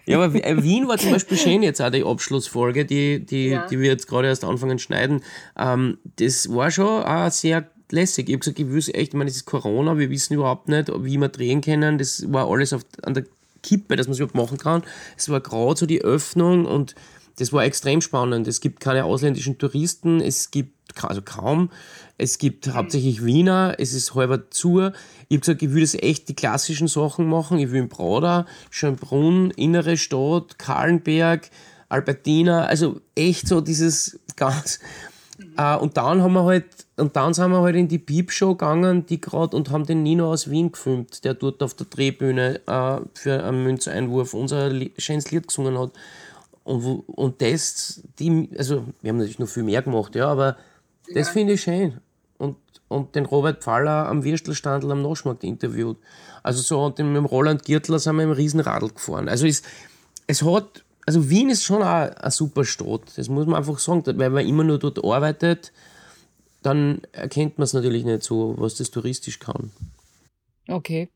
[0.07, 3.67] Ja, aber äh, Wien war zum Beispiel schön jetzt auch die Abschlussfolge, die, die, ja.
[3.67, 5.23] die wir jetzt gerade erst anfangen schneiden.
[5.59, 8.29] Ähm, das war schon auch sehr lässig.
[8.29, 10.91] Ich habe gesagt, ich will echt, ich meine, es ist Corona, wir wissen überhaupt nicht,
[11.05, 11.99] wie wir drehen können.
[11.99, 13.25] Das war alles auf, an der
[13.63, 14.83] Kippe, dass man es überhaupt machen kann.
[15.17, 16.95] Es war gerade so die Öffnung und
[17.39, 18.47] das war extrem spannend.
[18.47, 21.71] Es gibt keine ausländischen Touristen, es gibt also kaum.
[22.17, 24.91] Es gibt hauptsächlich Wiener, es ist halber zu.
[25.29, 27.59] Ich habe gesagt, ich das echt die klassischen Sachen machen.
[27.59, 31.51] Ich will in Brauda, Schönbrunn, Innere Stadt, Kahlenberg,
[31.89, 34.79] Albertina, also echt so dieses ganz.
[35.57, 39.07] Äh, und dann haben wir halt, und dann sind wir halt in die Piepshow gegangen,
[39.07, 43.01] die gerade und haben den Nino aus Wien gefilmt, der dort auf der Drehbühne äh,
[43.15, 45.91] für einen Münzeinwurf unser schönes Lied gesungen hat.
[46.63, 50.57] Und, und das, die, also wir haben natürlich noch viel mehr gemacht, ja, aber
[51.13, 52.01] das finde ich schön.
[52.39, 52.57] Und,
[52.89, 55.99] und den Robert Pfaller am Würstelstandel am Noschmarkt interviewt.
[56.43, 59.29] Also so, und mit dem Roland Girtler sind wir im Riesenradl gefahren.
[59.29, 59.63] Also es,
[60.27, 64.03] es hat, also Wien ist schon auch eine super Stadt, das muss man einfach sagen,
[64.07, 65.73] weil man immer nur dort arbeitet,
[66.63, 69.71] dann erkennt man es natürlich nicht so, was das touristisch kann.
[70.67, 71.11] Okay.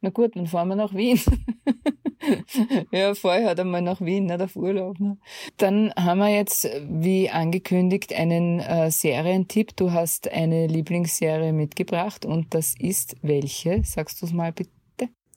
[0.00, 1.20] Na gut, dann fahren wir nach Wien.
[2.92, 5.00] ja, vorher hat einmal nach Wien, nicht auf Urlaub.
[5.00, 5.16] Ne?
[5.56, 9.76] Dann haben wir jetzt, wie angekündigt, einen äh, Serientipp.
[9.76, 13.82] Du hast eine Lieblingsserie mitgebracht und das ist welche?
[13.84, 14.70] Sagst du es mal bitte?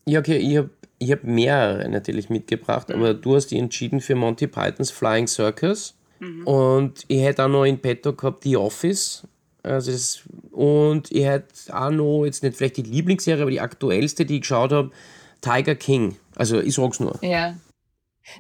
[0.06, 0.70] Ja, okay, ich habe
[1.00, 2.96] ich hab mehrere natürlich mitgebracht, mhm.
[2.96, 5.96] aber du hast dich entschieden für Monty Pythons Flying Circus.
[6.20, 6.48] Mhm.
[6.48, 9.28] Und ich hätte auch noch in petto gehabt The Office.
[9.64, 14.26] Also das, und ich hätte auch noch, jetzt nicht vielleicht die Lieblingsserie, aber die aktuellste,
[14.26, 14.92] die ich geschaut habe,
[15.44, 16.16] Tiger King.
[16.36, 17.20] Also ich sag's nur.
[17.22, 17.56] Ja.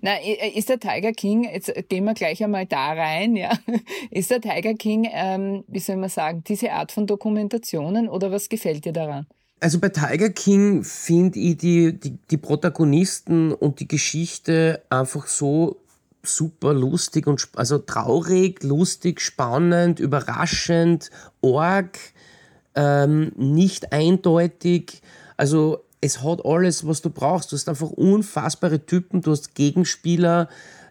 [0.01, 0.13] Na,
[0.55, 3.51] ist der Tiger King, jetzt gehen wir gleich einmal da rein, ja.
[4.11, 8.47] Ist der Tiger King, ähm, wie soll man sagen, diese Art von Dokumentationen oder was
[8.47, 9.27] gefällt dir daran?
[9.59, 15.77] Also bei Tiger King finde ich die, die, die Protagonisten und die Geschichte einfach so
[16.21, 21.11] super lustig und also traurig, lustig, spannend, überraschend,
[21.41, 21.99] org,
[22.75, 25.01] ähm, nicht eindeutig.
[25.35, 27.51] Also es hat alles, was du brauchst.
[27.51, 30.49] Du hast einfach unfassbare Typen, du hast Gegenspieler,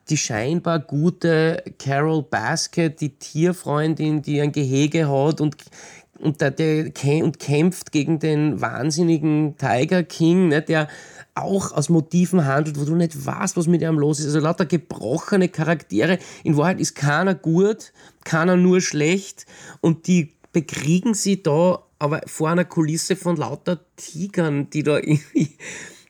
[0.08, 5.56] die scheinbar gute Carol Basket, die Tierfreundin, die ein Gehege hat und
[6.18, 6.92] und, der, der,
[7.24, 10.86] und kämpft gegen den wahnsinnigen Tiger King, ne, der
[11.34, 14.26] auch aus Motiven handelt, wo du nicht weißt, was mit ihm los ist.
[14.26, 16.20] Also lauter gebrochene Charaktere.
[16.44, 19.46] In Wahrheit ist keiner gut, keiner nur schlecht
[19.80, 25.50] und die bekriegen sie da aber vor einer Kulisse von lauter Tigern, die da irgendwie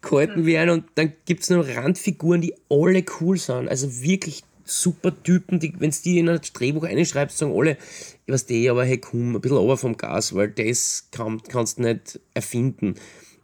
[0.00, 3.68] gehalten werden und dann gibt es noch Randfiguren, die alle cool sind.
[3.68, 7.76] Also wirklich super Typen, die, wenn es die in ein Drehbuch einschreibst, sagen alle,
[8.24, 11.78] ich weiß die, aber hey, komm, ein bisschen over vom Gas, weil das kann, kannst
[11.78, 12.94] du nicht erfinden.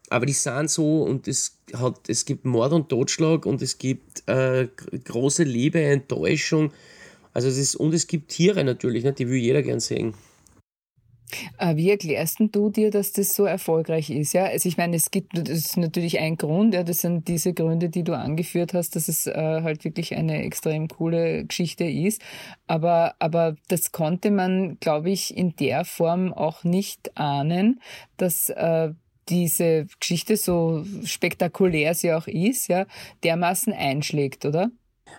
[0.08, 4.26] Aber die sind so und es, hat, es gibt Mord und Totschlag und es gibt
[4.26, 4.68] äh,
[5.04, 6.72] große Liebe, Enttäuschung.
[7.34, 10.14] Also es ist, und es gibt Tiere natürlich, ne, die will jeder gern sehen.
[11.58, 14.32] Äh, wie erklärst du dir, dass das so erfolgreich ist?
[14.32, 17.52] Ja, also ich meine, es gibt, das ist natürlich ein Grund, ja, das sind diese
[17.52, 22.22] Gründe, die du angeführt hast, dass es äh, halt wirklich eine extrem coole Geschichte ist.
[22.66, 27.80] Aber, aber das konnte man, glaube ich, in der Form auch nicht ahnen,
[28.16, 28.92] dass äh,
[29.28, 32.86] diese Geschichte, so spektakulär sie auch ist, ja,
[33.24, 34.70] dermaßen einschlägt, oder?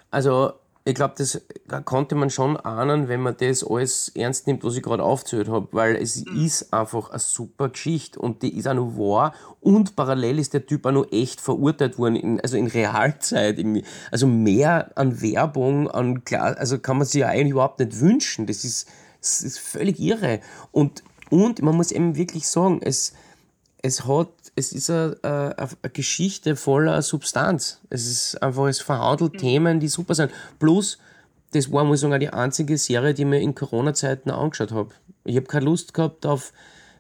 [0.09, 0.53] Also
[0.89, 1.41] ich glaube, das
[1.85, 5.67] konnte man schon ahnen, wenn man das alles ernst nimmt, was ich gerade aufgezählt habe,
[5.71, 6.45] weil es mhm.
[6.45, 10.65] ist einfach eine super Geschichte und die ist auch noch wahr und parallel ist der
[10.65, 13.83] Typ auch noch echt verurteilt worden, in, also in Realzeit irgendwie.
[14.11, 18.47] Also mehr an Werbung, an klar, also kann man sich ja eigentlich überhaupt nicht wünschen.
[18.47, 18.87] Das ist,
[19.21, 20.39] das ist völlig irre.
[20.71, 23.13] Und, und man muss eben wirklich sagen, es,
[23.81, 27.79] es hat es ist eine, eine, eine, Geschichte voller Substanz.
[27.89, 29.37] Es ist einfach, es verhandelt mhm.
[29.37, 30.31] Themen, die super sind.
[30.59, 30.99] Plus,
[31.51, 34.71] das war, muss ich sagen, auch die einzige Serie, die ich mir in Corona-Zeiten angeschaut
[34.71, 34.89] habe.
[35.23, 36.53] Ich habe keine Lust gehabt auf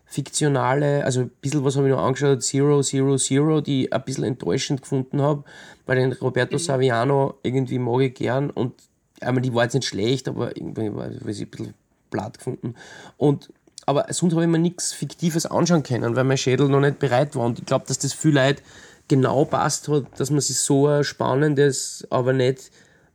[0.05, 4.03] fiktionale, also ein bisschen was habe ich noch angeschaut, Zero, Zero, Zero, die ich ein
[4.03, 5.43] bisschen enttäuschend gefunden habe,
[5.85, 6.59] weil den Roberto mhm.
[6.59, 8.73] Saviano irgendwie mag ich gern und
[9.21, 11.73] einmal die war jetzt nicht schlecht, aber irgendwie war ich ein bisschen
[12.09, 12.73] blatt gefunden.
[13.17, 13.53] Und
[13.89, 17.35] aber sonst habe ich mir nichts Fiktives anschauen können, weil mein Schädel noch nicht bereit
[17.35, 17.47] war.
[17.47, 18.61] Und ich glaube, dass das viel Leute
[19.07, 22.69] genau passt hat, dass man sich so ein spannendes, aber nicht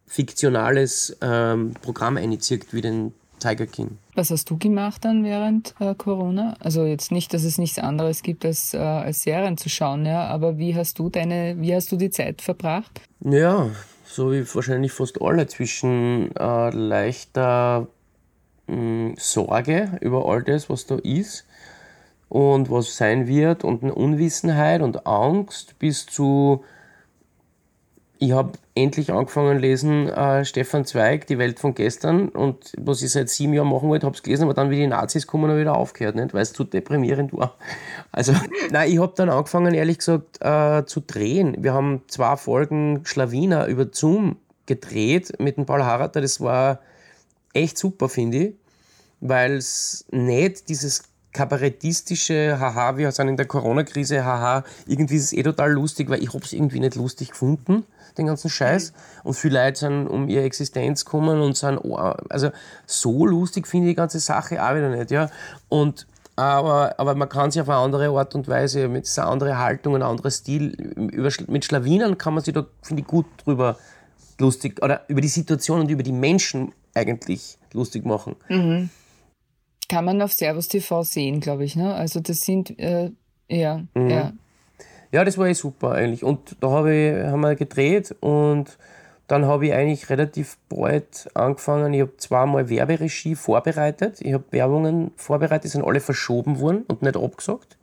[0.08, 3.98] fiktionales ähm, Programm einzieht wie den Tiger King.
[4.16, 6.56] Was hast du gemacht dann während äh, Corona?
[6.58, 10.26] Also jetzt nicht, dass es nichts anderes gibt als, äh, als Serien zu schauen, ja,
[10.26, 13.00] aber wie hast du deine, wie hast du die Zeit verbracht?
[13.20, 13.70] Ja,
[14.04, 17.87] so wie wahrscheinlich fast alle zwischen äh, leichter
[19.16, 21.46] Sorge über all das, was da ist
[22.29, 26.64] und was sein wird und eine Unwissenheit und Angst bis zu
[28.18, 33.11] ich habe endlich angefangen lesen äh, Stefan Zweig, Die Welt von gestern und was ich
[33.11, 35.59] seit sieben Jahren machen wollte, habe es gelesen, aber dann wie die Nazis kommen und
[35.59, 36.33] wieder aufgehört, nicht?
[36.33, 37.57] weil es zu deprimierend war.
[38.12, 38.33] Also,
[38.70, 41.57] nein, ich habe dann angefangen, ehrlich gesagt, äh, zu drehen.
[41.59, 46.79] Wir haben zwei Folgen Schlawiner über Zoom gedreht mit dem Paul Harrater, das war
[47.55, 48.55] echt super, finde ich,
[49.21, 55.33] weil es nicht dieses kabarettistische, haha, wir sind in der Corona-Krise, haha, irgendwie ist es
[55.33, 57.85] eh total lustig, weil ich habe es irgendwie nicht lustig gefunden,
[58.17, 58.93] den ganzen Scheiß.
[58.93, 58.97] Mhm.
[59.25, 62.51] Und viele Leute sind um ihre Existenz gekommen und sind, oh, also
[62.87, 65.29] so lustig finde ich die ganze Sache auch wieder nicht, ja.
[65.69, 69.59] Und aber, aber man kann sich auf eine andere Art und Weise, mit einer anderen
[69.59, 73.77] Haltung, ein anderer Stil, über, mit Schlawinern kann man sich da, finde ich, gut drüber
[74.38, 78.37] lustig, oder über die Situation und über die Menschen eigentlich lustig machen.
[78.48, 78.90] Mhm.
[79.88, 81.76] Kann man auf Servus TV sehen, glaube ich.
[81.76, 81.94] Ne?
[81.94, 83.11] Also das sind, äh,
[83.48, 84.11] ja, mhm.
[84.11, 84.33] ja.
[85.12, 86.24] Ja, das war eh super eigentlich.
[86.24, 88.76] Und da hab ich, haben wir gedreht und
[89.26, 91.94] dann habe ich eigentlich relativ bald angefangen.
[91.94, 94.20] Ich habe zweimal Werberegie vorbereitet.
[94.20, 97.78] Ich habe Werbungen vorbereitet, die sind alle verschoben worden und nicht abgesagt.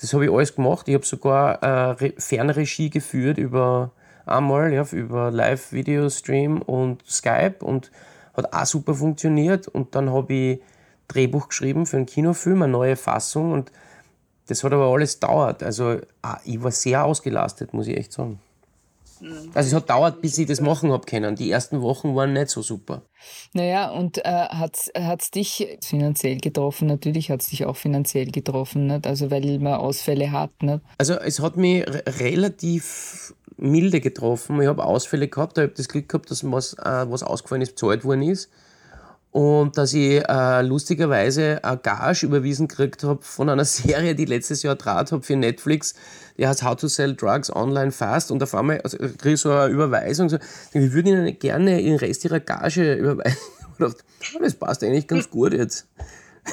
[0.00, 0.88] Das habe ich alles gemacht.
[0.88, 3.92] Ich habe sogar äh, Fernregie geführt über
[4.26, 7.90] einmal, ja, über Live-Video-Stream und Skype und
[8.38, 9.68] hat auch super funktioniert.
[9.68, 10.60] Und dann habe ich
[11.08, 13.72] Drehbuch geschrieben für einen Kinofilm, eine neue Fassung und
[14.46, 15.62] das hat aber alles dauert.
[15.62, 18.40] Also ah, ich war sehr ausgelastet, muss ich echt sagen.
[19.20, 19.50] Mhm.
[19.54, 21.36] Also es hat dauert, bis ich das machen habe können.
[21.36, 23.02] Die ersten Wochen waren nicht so super.
[23.52, 26.88] Naja, und äh, hat es dich finanziell getroffen?
[26.88, 29.06] Natürlich hat es dich auch finanziell getroffen, nicht?
[29.06, 30.50] also weil man Ausfälle hat.
[30.62, 30.80] Nicht?
[30.98, 31.84] Also es hat mich
[32.20, 34.60] relativ milde getroffen.
[34.60, 37.72] Ich habe Ausfälle gehabt, ich habe das Glück gehabt, dass was, äh, was ausgefallen ist,
[37.72, 38.48] bezahlt worden ist
[39.30, 44.28] und dass ich äh, lustigerweise eine Gage überwiesen gekriegt habe von einer Serie, die ich
[44.28, 45.94] letztes Jahr draht habe für Netflix,
[46.38, 49.52] die heißt How to Sell Drugs Online Fast und auf einmal also, kriege ich so
[49.52, 50.38] eine Überweisung, so,
[50.72, 53.38] ich würde Ihnen gerne den Rest Ihrer Gage überweisen.
[53.78, 54.02] dachte,
[54.40, 55.86] das passt eigentlich ganz gut jetzt.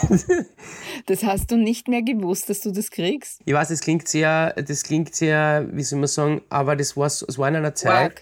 [1.05, 3.41] das hast du nicht mehr gewusst, dass du das kriegst?
[3.45, 7.07] Ich weiß, das klingt sehr, das klingt sehr, wie soll man sagen, aber das war,
[7.07, 8.21] es war in einer Zeit, Work.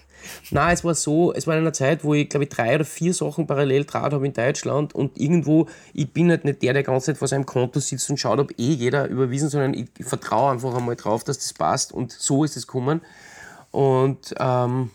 [0.50, 2.84] Nein, es war so, es war in einer Zeit, wo ich, glaube ich, drei oder
[2.84, 6.82] vier Sachen parallel draht habe in Deutschland und irgendwo, ich bin halt nicht der, der
[6.82, 9.86] die ganze Zeit vor seinem Konto sitzt und schaut, ob eh jeder überwiesen, sondern ich,
[9.98, 13.00] ich vertraue einfach einmal drauf, dass das passt und so ist es gekommen.
[13.70, 14.90] Und ähm,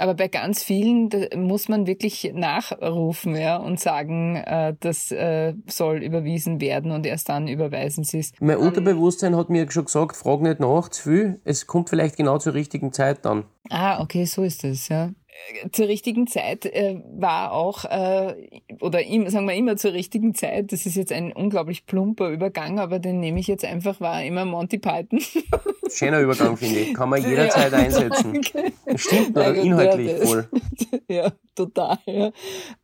[0.00, 6.02] aber bei ganz vielen muss man wirklich nachrufen ja, und sagen, äh, das äh, soll
[6.02, 8.32] überwiesen werden und erst dann überweisen sie es.
[8.40, 12.38] Mein Unterbewusstsein hat mir schon gesagt, frag nicht nach zu viel, es kommt vielleicht genau
[12.38, 13.44] zur richtigen Zeit dann.
[13.68, 15.10] Ah, okay, so ist es, ja
[15.72, 18.34] zur richtigen Zeit äh, war auch, äh,
[18.80, 22.78] oder im, sagen wir immer zur richtigen Zeit, das ist jetzt ein unglaublich plumper Übergang,
[22.78, 25.20] aber den nehme ich jetzt einfach, war immer Monty Python.
[25.90, 26.94] Schöner Übergang, finde ich.
[26.94, 28.36] Kann man jederzeit ja, einsetzen.
[28.36, 28.72] Okay.
[28.96, 30.48] Stimmt, oder inhaltlich ja, voll.
[31.08, 31.98] Ja, total.
[32.06, 32.30] Ja.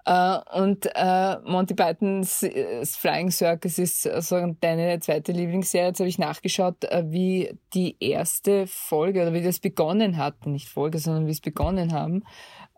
[0.05, 5.89] Äh, und äh, Monty Pythons äh, Flying Circus ist also deine zweite Lieblingsserie.
[5.89, 10.69] Jetzt habe ich nachgeschaut, äh, wie die erste Folge oder wie das begonnen hat, nicht
[10.69, 12.25] Folge, sondern wie es begonnen haben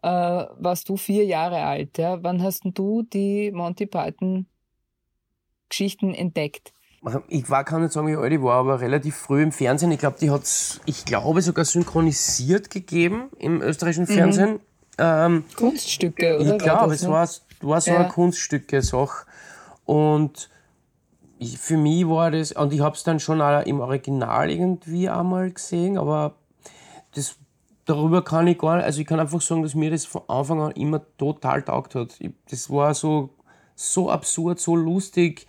[0.02, 1.98] äh, warst du vier Jahre alt.
[1.98, 2.22] Ja?
[2.22, 4.46] Wann hast du die Monty Python
[5.68, 6.72] Geschichten entdeckt?
[7.28, 9.92] Ich war, kann nicht sagen, wie alt ich war, aber relativ früh im Fernsehen.
[9.92, 14.18] Ich glaube, die hat es, ich glaube, sogar synchronisiert gegeben im österreichischen mhm.
[14.18, 14.52] Fernsehen.
[14.52, 14.60] Mhm.
[14.98, 16.56] Ähm, Kunststücke, oder?
[16.56, 17.28] Ich glaube, es war,
[17.60, 17.98] war so ja.
[17.98, 19.26] eine Kunststücke-Sache.
[19.84, 20.50] Und
[21.38, 25.52] ich, für mich war das, und ich habe es dann schon im Original irgendwie einmal
[25.52, 26.34] gesehen, aber
[27.14, 27.36] das
[27.88, 30.60] darüber kann ich gar nicht, also ich kann einfach sagen, dass mir das von Anfang
[30.60, 32.16] an immer total taugt hat.
[32.20, 33.30] Ich, das war so,
[33.74, 35.46] so absurd, so lustig,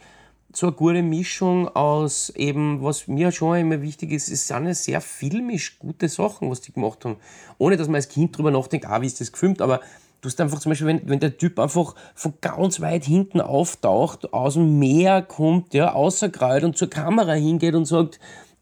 [0.53, 4.73] so eine gute Mischung aus eben, was mir schon immer wichtig ist, es sind ja
[4.73, 7.17] sehr filmisch gute Sachen, was die gemacht haben.
[7.57, 9.81] Ohne, dass man als Kind drüber nachdenkt, ah, wie ist das gefilmt, aber
[10.21, 14.33] du hast einfach zum Beispiel, wenn, wenn der Typ einfach von ganz weit hinten auftaucht,
[14.33, 18.19] aus dem Meer kommt, ja, außer Kreuz und zur Kamera hingeht und sagt,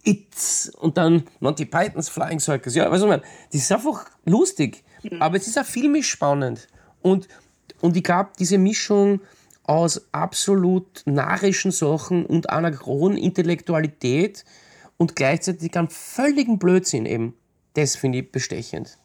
[0.08, 2.76] It's und dann Monty Pythons Flying Circus.
[2.76, 5.22] Ja, weißt du, man, das ist einfach lustig, mhm.
[5.22, 6.70] aber es ist auch filmisch spannend.
[7.02, 7.28] Und,
[7.82, 9.20] und ich glaube, diese Mischung
[9.64, 14.46] aus absolut narrischen Sachen und einer hohen Intellektualität
[14.96, 17.34] und gleichzeitig einem völligen Blödsinn eben,
[17.74, 18.98] das finde ich bestechend.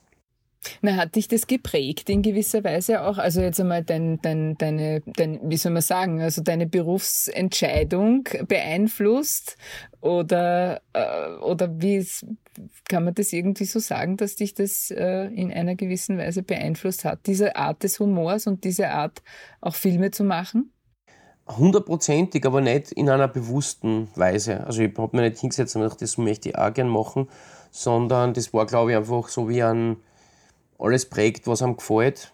[0.81, 3.19] Na, hat dich das geprägt in gewisser Weise auch?
[3.19, 9.57] Also jetzt einmal dein, dein, deine, dein, wie soll man sagen, also deine Berufsentscheidung beeinflusst
[10.01, 12.07] oder, äh, oder wie
[12.89, 17.05] kann man das irgendwie so sagen, dass dich das äh, in einer gewissen Weise beeinflusst
[17.05, 17.27] hat?
[17.27, 19.23] Diese Art des Humors und diese Art
[19.61, 20.73] auch Filme zu machen?
[21.49, 24.65] Hundertprozentig, aber nicht in einer bewussten Weise.
[24.65, 27.29] Also ich habe mir nicht hingesetzt und gedacht, das möchte ich auch gern machen,
[27.73, 29.97] sondern das war, glaube ich, einfach so wie ein
[30.83, 32.33] alles prägt, was einem gefällt,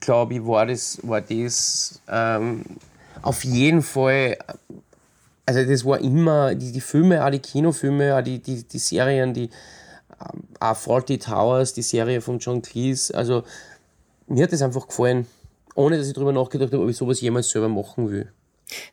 [0.00, 2.64] glaube ich, war das, war das ähm,
[3.22, 4.36] auf jeden Fall,
[5.46, 9.32] also das war immer, die, die Filme, auch die Kinofilme, auch die, die, die Serien,
[9.32, 9.44] die
[10.20, 13.44] ähm, auch Faulty Towers, die Serie von John Cleese, also
[14.26, 15.26] mir hat das einfach gefallen,
[15.74, 18.30] ohne dass ich darüber nachgedacht habe, ob ich sowas jemals selber machen will.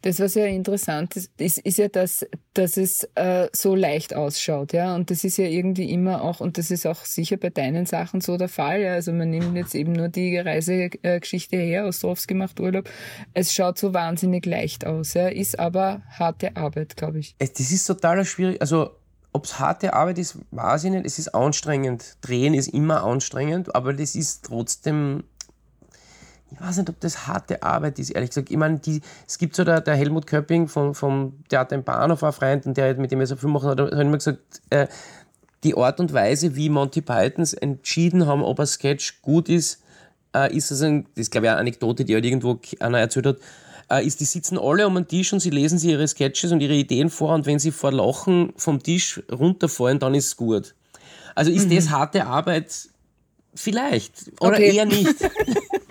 [0.01, 4.73] Das, was ja interessant ist, ist, ist ja, dass, dass es äh, so leicht ausschaut,
[4.73, 4.95] ja.
[4.95, 8.21] Und das ist ja irgendwie immer auch, und das ist auch sicher bei deinen Sachen
[8.21, 8.93] so der Fall, ja.
[8.93, 12.89] Also man nimmt jetzt eben nur die Reisegeschichte her, Ostrowski macht Urlaub.
[13.33, 15.27] Es schaut so wahnsinnig leicht aus, ja.
[15.27, 17.35] Ist aber harte Arbeit, glaube ich.
[17.37, 18.61] Das ist total schwierig.
[18.61, 18.91] Also,
[19.33, 21.05] ob es harte Arbeit ist, weiß ich nicht.
[21.05, 22.15] Es ist anstrengend.
[22.21, 25.25] Drehen ist immer anstrengend, aber das ist trotzdem
[26.55, 28.49] ich weiß nicht, ob das harte Arbeit ist, ehrlich gesagt.
[28.49, 32.23] Ich meine, die, es gibt so der, der Helmut Köpping vom, vom Theater im Bahnhof,
[32.23, 34.39] ein Freund, und der mit dem wir so viel machen, hat, hat immer gesagt,
[34.69, 34.87] äh,
[35.63, 39.81] die Art und Weise, wie Monty Pythons entschieden haben, ob ein Sketch gut ist,
[40.33, 43.25] äh, ist das ein, das ist glaube ich eine Anekdote, die halt irgendwo einer erzählt
[43.25, 43.37] hat,
[43.89, 46.61] äh, ist, die sitzen alle um den Tisch und sie lesen sich ihre Sketches und
[46.61, 50.73] ihre Ideen vor und wenn sie vor Lachen vom Tisch runterfallen, dann ist es gut.
[51.35, 51.75] Also ist mhm.
[51.75, 52.89] das harte Arbeit?
[53.55, 54.31] Vielleicht.
[54.39, 54.75] Oder okay.
[54.75, 55.15] eher nicht.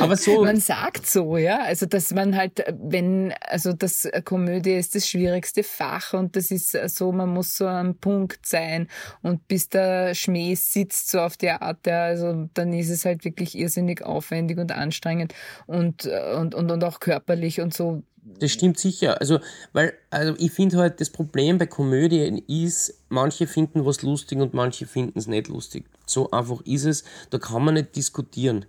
[0.00, 0.44] Aber so.
[0.44, 1.60] Man sagt so, ja.
[1.62, 6.72] Also, dass man halt, wenn, also das Komödie ist das schwierigste Fach und das ist
[6.96, 8.88] so, man muss so am Punkt sein
[9.22, 13.24] und bis der Schmäh sitzt so auf der Art, ja, also dann ist es halt
[13.24, 15.34] wirklich irrsinnig aufwendig und anstrengend
[15.66, 19.20] und, und, und, und auch körperlich und so das stimmt sicher.
[19.20, 19.40] Also,
[19.72, 24.54] weil, also ich finde halt, das Problem bei Komödien ist, manche finden was lustig und
[24.54, 25.84] manche finden es nicht lustig.
[26.06, 27.04] So einfach ist es.
[27.30, 28.66] Da kann man nicht diskutieren.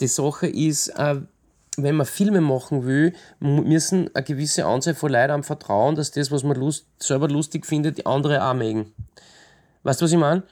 [0.00, 1.20] Die Sache ist, äh,
[1.76, 6.30] wenn man Filme machen will, müssen eine gewisse Anzahl von Leuten am vertrauen, dass das,
[6.30, 8.92] was man lust, selber lustig findet, die andere auch mögen.
[9.82, 10.44] Weißt du, was ich meine?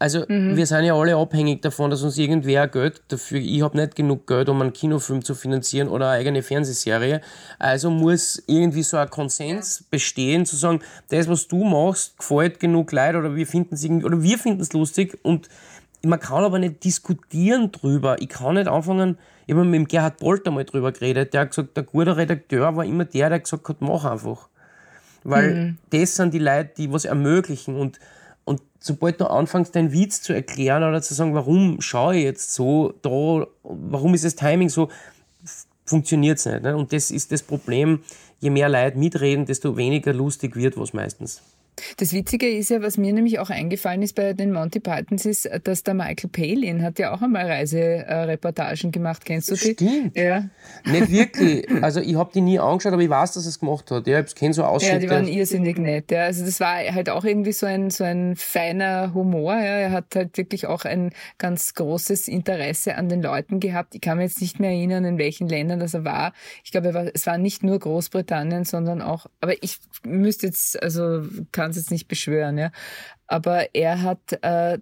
[0.00, 0.56] Also mhm.
[0.56, 4.26] wir sind ja alle abhängig davon, dass uns irgendwer Geld dafür, ich habe nicht genug
[4.26, 7.20] Geld, um einen Kinofilm zu finanzieren oder eine eigene Fernsehserie.
[7.58, 10.80] Also muss irgendwie so ein Konsens bestehen, zu sagen,
[11.10, 14.62] das, was du machst, gefällt genug Leid oder wir finden es irgendwie, oder wir finden
[14.62, 15.50] es lustig und
[16.02, 18.16] man kann aber nicht diskutieren drüber.
[18.20, 21.50] Ich kann nicht anfangen, ich habe mit dem Gerhard Polter mal drüber geredet, der hat
[21.50, 24.48] gesagt, der gute Redakteur war immer der, der gesagt hat, mach einfach.
[25.24, 25.78] Weil mhm.
[25.90, 28.00] das sind die Leute, die was ermöglichen und
[28.50, 32.52] und sobald du anfängst, deinen Witz zu erklären oder zu sagen, warum schaue ich jetzt
[32.52, 34.88] so da, warum ist das Timing so,
[35.84, 36.62] funktioniert es nicht.
[36.62, 36.76] Ne?
[36.76, 38.00] Und das ist das Problem,
[38.40, 41.42] je mehr Leute mitreden, desto weniger lustig wird was meistens.
[41.96, 45.48] Das Witzige ist ja, was mir nämlich auch eingefallen ist bei den Monty Pythons, ist,
[45.64, 49.24] dass der Michael Palin hat ja auch einmal Reisereportagen gemacht.
[49.24, 49.72] Kennst du die?
[49.72, 50.16] Stimmt.
[50.16, 50.48] Ja.
[50.84, 51.66] Nicht wirklich.
[51.82, 54.06] Also ich habe die nie angeschaut, aber ich weiß, dass er es gemacht hat.
[54.06, 54.94] Ja, ich kenne so Ausschnitte.
[54.94, 56.10] Ja, die waren irrsinnig nett.
[56.10, 56.24] Ja.
[56.24, 59.54] Also das war halt auch irgendwie so ein, so ein feiner Humor.
[59.54, 59.60] Ja.
[59.60, 63.94] Er hat halt wirklich auch ein ganz großes Interesse an den Leuten gehabt.
[63.94, 66.32] Ich kann mich jetzt nicht mehr erinnern, in welchen Ländern das er war.
[66.64, 71.22] Ich glaube, es war nicht nur Großbritannien, sondern auch, aber ich müsste jetzt, also
[71.60, 72.72] kann es jetzt nicht beschwören, ja.
[73.26, 74.78] Aber er hat äh,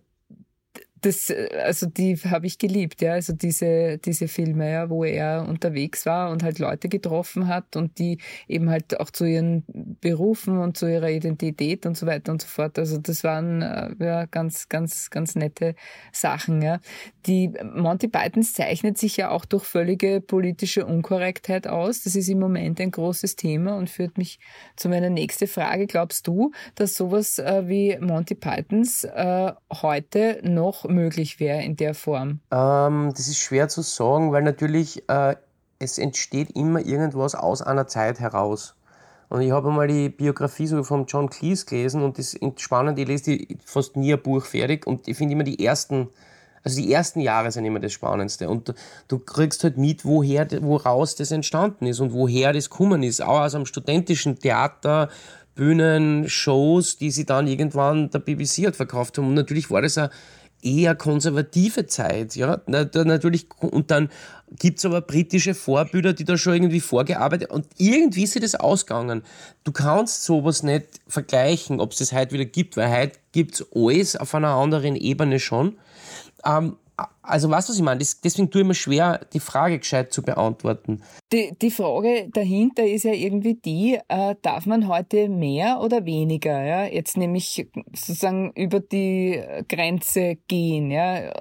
[1.01, 1.32] das,
[1.64, 6.30] also die habe ich geliebt, ja, also diese, diese Filme, ja, wo er unterwegs war
[6.30, 8.18] und halt Leute getroffen hat und die
[8.49, 9.64] eben halt auch zu ihren
[10.01, 12.78] Berufen und zu ihrer Identität und so weiter und so fort.
[12.78, 15.74] Also das waren äh, ja ganz, ganz, ganz nette
[16.12, 16.80] Sachen, ja.
[17.26, 22.03] Die Monty Pythons zeichnet sich ja auch durch völlige politische Unkorrektheit aus.
[22.03, 24.38] Das ist im Moment ein großes Thema und führt mich
[24.76, 25.86] zu meiner nächsten Frage.
[25.86, 31.95] Glaubst du, dass sowas äh, wie Monty Pythons äh, heute noch möglich wäre in der
[31.95, 32.41] Form?
[32.51, 35.36] Ähm, das ist schwer zu sagen, weil natürlich äh,
[35.78, 38.74] es entsteht immer irgendwas aus einer Zeit heraus.
[39.28, 42.99] Und ich habe einmal die Biografie so von John Cleese gelesen und das ist spannend,
[42.99, 46.09] ich lese die fast nie ein Buch fertig und ich finde immer die ersten,
[46.64, 48.49] also die ersten Jahre sind immer das Spannendste.
[48.49, 48.74] Und
[49.07, 53.22] du kriegst halt mit, woher, woraus das entstanden ist und woher das gekommen ist.
[53.22, 55.11] Auch aus einem studentischen Theater,
[55.55, 59.26] Bühnen, Shows, die sie dann irgendwann der BBC hat verkauft haben.
[59.26, 60.09] Und natürlich war das ein
[60.62, 64.11] eher konservative Zeit, ja, natürlich, und dann
[64.59, 69.22] gibt's aber britische Vorbilder, die da schon irgendwie vorgearbeitet und irgendwie ist sich das ausgegangen.
[69.64, 74.16] Du kannst sowas nicht vergleichen, ob es das heute wieder gibt, weil heute gibt's alles
[74.16, 75.76] auf einer anderen Ebene schon.
[76.44, 76.76] Ähm,
[77.22, 77.99] also weißt du, was ich meine?
[77.99, 81.03] deswegen tue ich mir schwer, die Frage gescheit zu beantworten.
[81.32, 86.62] Die, die Frage dahinter ist ja irgendwie die, äh, darf man heute mehr oder weniger,
[86.62, 91.32] ja, jetzt nämlich sozusagen über die Grenze gehen, ja,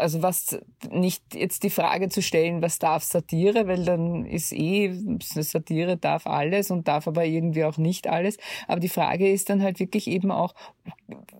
[0.00, 0.58] also was
[0.90, 4.92] nicht jetzt die Frage zu stellen, was darf Satire, weil dann ist eh,
[5.22, 8.36] Satire darf alles und darf aber irgendwie auch nicht alles.
[8.66, 10.54] Aber die Frage ist dann halt wirklich eben auch,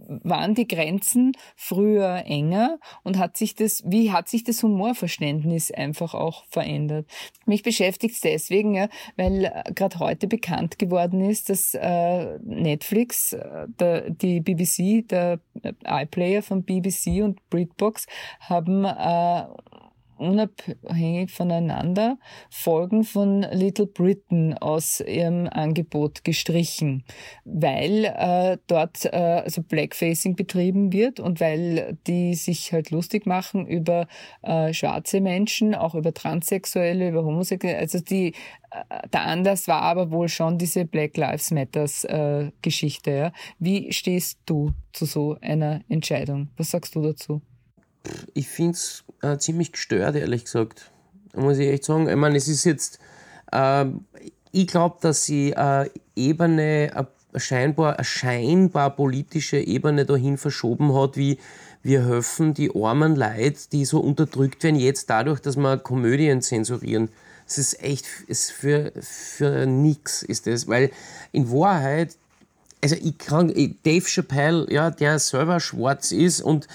[0.06, 6.14] waren die Grenzen früher enger und hat sich das, wie hat sich das Humorverständnis einfach
[6.14, 7.06] auch verändert?
[7.46, 13.32] Mich beschäftigt es deswegen, ja, weil äh, gerade heute bekannt geworden ist, dass äh, Netflix,
[13.32, 18.06] äh, der, die BBC, der äh, iPlayer von BBC und BritBox
[18.50, 19.44] haben äh,
[20.20, 22.18] unabhängig voneinander
[22.50, 27.04] Folgen von Little Britain aus ihrem Angebot gestrichen,
[27.44, 33.66] weil äh, dort äh, also Blackfacing betrieben wird und weil die sich halt lustig machen
[33.66, 34.06] über
[34.42, 37.78] äh, schwarze Menschen, auch über Transsexuelle, über Homosexuelle.
[37.78, 38.34] Also die
[38.70, 43.10] äh, der Anlass war aber wohl schon diese Black Lives Matters äh, Geschichte.
[43.10, 43.32] Ja?
[43.58, 46.50] Wie stehst du zu so einer Entscheidung?
[46.58, 47.40] Was sagst du dazu?
[48.34, 50.90] Ich finde es äh, ziemlich gestört, ehrlich gesagt.
[51.34, 52.08] Muss ich echt sagen.
[52.08, 52.98] Ich meine, es ist jetzt,
[53.52, 53.86] äh,
[54.52, 61.16] ich glaube, dass sie äh, Ebene ein scheinbar eine scheinbar politische Ebene dahin verschoben hat,
[61.16, 61.38] wie
[61.82, 67.08] wir helfen die armen Leute, die so unterdrückt werden, jetzt dadurch, dass wir Komödien zensurieren.
[67.46, 70.68] Das ist echt ist für, für nix, ist das.
[70.68, 70.90] Weil
[71.32, 72.16] in Wahrheit,
[72.82, 73.48] also ich kann,
[73.82, 76.68] Dave Chappelle, ja, der selber schwarz ist und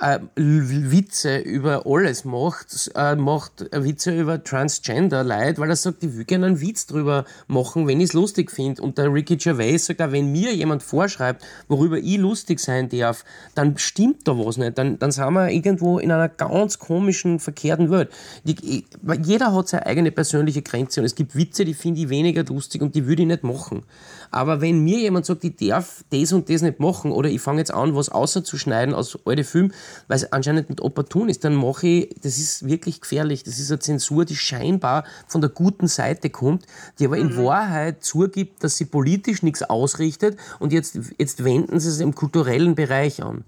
[0.00, 6.16] äh, Witze über alles macht, äh, macht Witze über Transgender Leid, weil er sagt, ich
[6.16, 8.82] will gerne einen Witz drüber machen, wenn ich es lustig finde.
[8.82, 13.24] Und der Ricky Gervais sagt auch, wenn mir jemand vorschreibt, worüber ich lustig sein darf,
[13.54, 14.78] dann stimmt da was nicht.
[14.78, 18.10] Dann, dann sind wir irgendwo in einer ganz komischen, verkehrten Welt.
[18.44, 18.84] Die,
[19.22, 22.82] jeder hat seine eigene persönliche Grenze und es gibt Witze, die finde ich weniger lustig
[22.82, 23.82] und die würde ich nicht machen.
[24.30, 27.58] Aber wenn mir jemand sagt, ich darf das und das nicht machen oder ich fange
[27.58, 29.74] jetzt an, was außerzuschneiden aus alten Filmen,
[30.08, 33.44] weil es anscheinend nicht opportun ist, dann mache ich, das ist wirklich gefährlich.
[33.44, 36.66] Das ist eine Zensur, die scheinbar von der guten Seite kommt,
[36.98, 37.44] die aber in mhm.
[37.44, 42.74] Wahrheit zugibt, dass sie politisch nichts ausrichtet und jetzt, jetzt wenden sie es im kulturellen
[42.74, 43.44] Bereich an.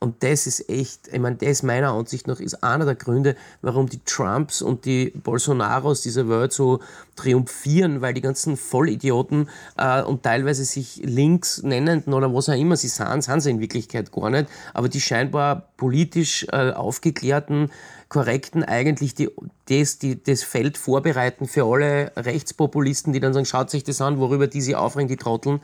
[0.00, 3.86] Und das ist echt, ich meine, das meiner Ansicht nach ist einer der Gründe, warum
[3.86, 6.80] die Trumps und die Bolsonaros dieser Welt so
[7.16, 12.78] triumphieren, weil die ganzen Vollidioten äh, und teilweise sich links nennenden oder was auch immer
[12.78, 17.70] sie sind, sind sie in Wirklichkeit gar nicht, aber die scheinbar politisch äh, aufgeklärten,
[18.08, 19.28] korrekten eigentlich die,
[19.68, 24.18] das, die, das Feld vorbereiten für alle Rechtspopulisten, die dann sagen, schaut sich das an,
[24.18, 25.60] worüber die sich aufregen, die Trotteln.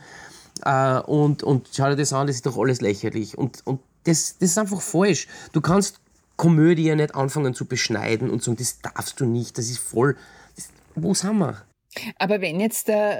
[0.65, 3.37] Uh, und, und schau dir das an, das ist doch alles lächerlich.
[3.37, 5.27] Und, und das, das ist einfach falsch.
[5.51, 5.99] Du kannst
[6.37, 10.15] Komödie nicht anfangen zu beschneiden und sagen, das darfst du nicht, das ist voll.
[10.55, 11.63] Das, wo sind wir?
[12.19, 13.15] Aber wenn jetzt, äh,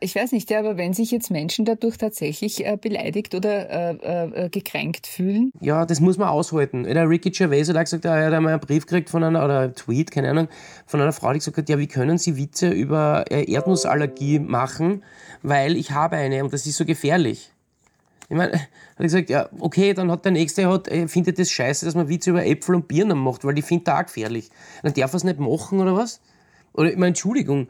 [0.00, 3.68] ich weiß nicht, aber wenn sich jetzt Menschen dadurch tatsächlich äh, beleidigt oder
[4.02, 5.50] äh, äh, gekränkt fühlen?
[5.60, 6.84] Ja, das muss man aushalten.
[6.84, 9.74] Der Ricky Gervais hat gesagt, er hat einmal einen Brief gekriegt von einer, oder einen
[9.74, 10.48] Tweet, keine Ahnung,
[10.86, 15.02] von einer Frau, die gesagt hat, ja, wie können Sie Witze über äh, Erdnussallergie machen,
[15.42, 17.50] weil ich habe eine und das ist so gefährlich.
[18.30, 21.50] Ich meine, hat er gesagt, ja, okay, dann hat der Nächste, hat, er findet das
[21.50, 24.50] scheiße, dass man Witze über Äpfel und Birnen macht, weil die findet er auch gefährlich.
[24.84, 26.20] Dann darf er es nicht machen, oder was?
[26.72, 27.68] Oder, ich meine, Entschuldigung,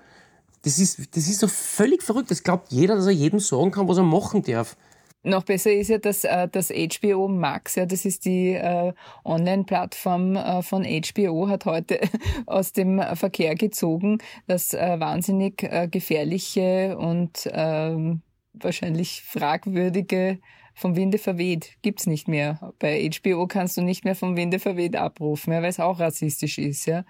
[0.62, 2.30] das ist, das ist so völlig verrückt.
[2.30, 4.76] Das glaubt jeder, dass er jedem sagen kann, was er machen darf.
[5.22, 8.92] Noch besser ist ja, dass äh, das HBO Max, ja, das ist die äh,
[9.24, 12.00] Online-Plattform äh, von HBO, hat heute
[12.46, 18.20] aus dem Verkehr gezogen, dass äh, wahnsinnig äh, gefährliche und ähm,
[18.52, 20.40] wahrscheinlich fragwürdige
[20.74, 22.72] vom Winde verweht gibt's nicht mehr.
[22.78, 26.58] Bei HBO kannst du nicht mehr vom Winde verweht abrufen, ja, weil es auch rassistisch
[26.58, 27.04] ist, ja.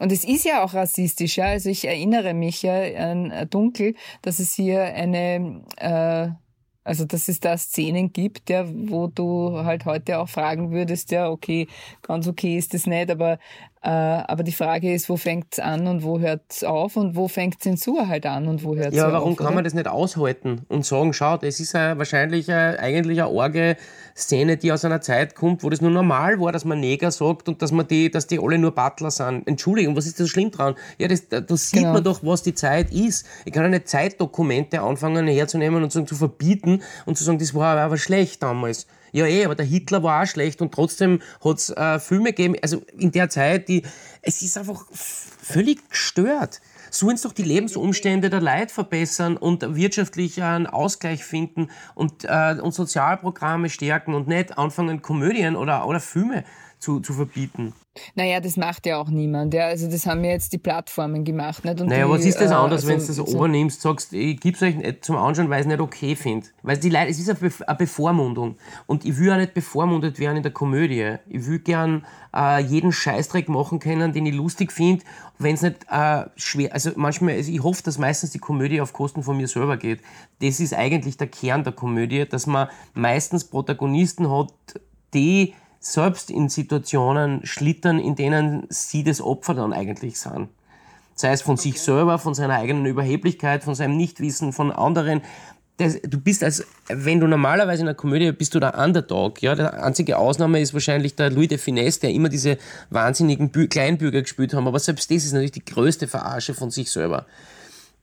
[0.00, 1.46] Und es ist ja auch rassistisch, ja.
[1.46, 6.28] Also ich erinnere mich ja an Dunkel, dass es hier eine, äh,
[6.84, 11.30] also dass es da Szenen gibt, ja, wo du halt heute auch fragen würdest, ja,
[11.30, 11.68] okay,
[12.02, 13.38] ganz okay ist das nicht, aber äh,
[13.86, 17.28] aber die Frage ist, wo fängt es an und wo hört es auf und wo
[17.28, 19.12] fängt Zensur halt an und wo hört es ja, auf?
[19.12, 19.54] Ja, warum kann oder?
[19.54, 23.76] man das nicht aushalten und sagen, schaut, es ist ja wahrscheinlich eine, eigentlich eine arge
[24.16, 27.48] Szene, die aus einer Zeit kommt, wo das nur normal war, dass man Neger sagt
[27.48, 29.46] und dass man die, dass die alle nur Butler sind.
[29.46, 30.74] Entschuldigung, was ist da so schlimm dran?
[30.98, 31.92] Ja, das, da, sieht genau.
[31.92, 33.26] man doch, was die Zeit ist.
[33.44, 37.76] Ich kann ja nicht Zeitdokumente anfangen herzunehmen und zu verbieten und zu sagen, das war
[37.76, 38.88] aber schlecht damals.
[39.12, 42.56] Ja, eh, aber der Hitler war auch schlecht und trotzdem hat es äh, Filme gegeben,
[42.62, 43.82] also in der Zeit, die,
[44.22, 46.60] es ist einfach völlig gestört.
[46.90, 52.72] Sollen doch die Lebensumstände der Leute verbessern und wirtschaftlich einen Ausgleich finden und, äh, und
[52.72, 56.44] Sozialprogramme stärken und nicht anfangen, Komödien oder, oder Filme
[56.78, 57.74] zu, zu verbieten.
[58.14, 59.54] Naja, das macht ja auch niemand.
[59.54, 59.66] Ja.
[59.66, 61.64] Also das haben ja jetzt die Plattformen gemacht.
[61.64, 61.80] Nicht?
[61.80, 64.12] Und naja, die, was ist das äh, anders, also, wenn du das so übernimmst, sagst,
[64.12, 66.46] ich gebe es euch nicht zum Anschauen, weil ich es nicht okay finde.
[66.62, 68.56] Weil die Leute, es ist eine, Be eine Bevormundung.
[68.86, 71.16] Und ich will auch nicht bevormundet werden in der Komödie.
[71.28, 75.04] Ich will gern äh, jeden Scheißdreck machen können, den ich lustig finde,
[75.38, 78.92] wenn es nicht äh, schwer, also manchmal, also ich hoffe, dass meistens die Komödie auf
[78.92, 80.00] Kosten von mir selber geht.
[80.40, 84.52] Das ist eigentlich der Kern der Komödie, dass man meistens Protagonisten hat,
[85.14, 90.48] die selbst in Situationen schlittern, in denen sie das Opfer dann eigentlich sind.
[91.14, 91.62] Sei es von okay.
[91.62, 95.22] sich selber, von seiner eigenen Überheblichkeit, von seinem Nichtwissen, von anderen.
[95.76, 99.54] Das, du bist als, wenn du normalerweise in einer Komödie bist du der Underdog, ja.
[99.54, 102.58] Die einzige Ausnahme ist wahrscheinlich der Louis de Finesse, der immer diese
[102.90, 104.66] wahnsinnigen Bü Kleinbürger gespielt haben.
[104.66, 107.26] Aber selbst das ist natürlich die größte Verarsche von sich selber.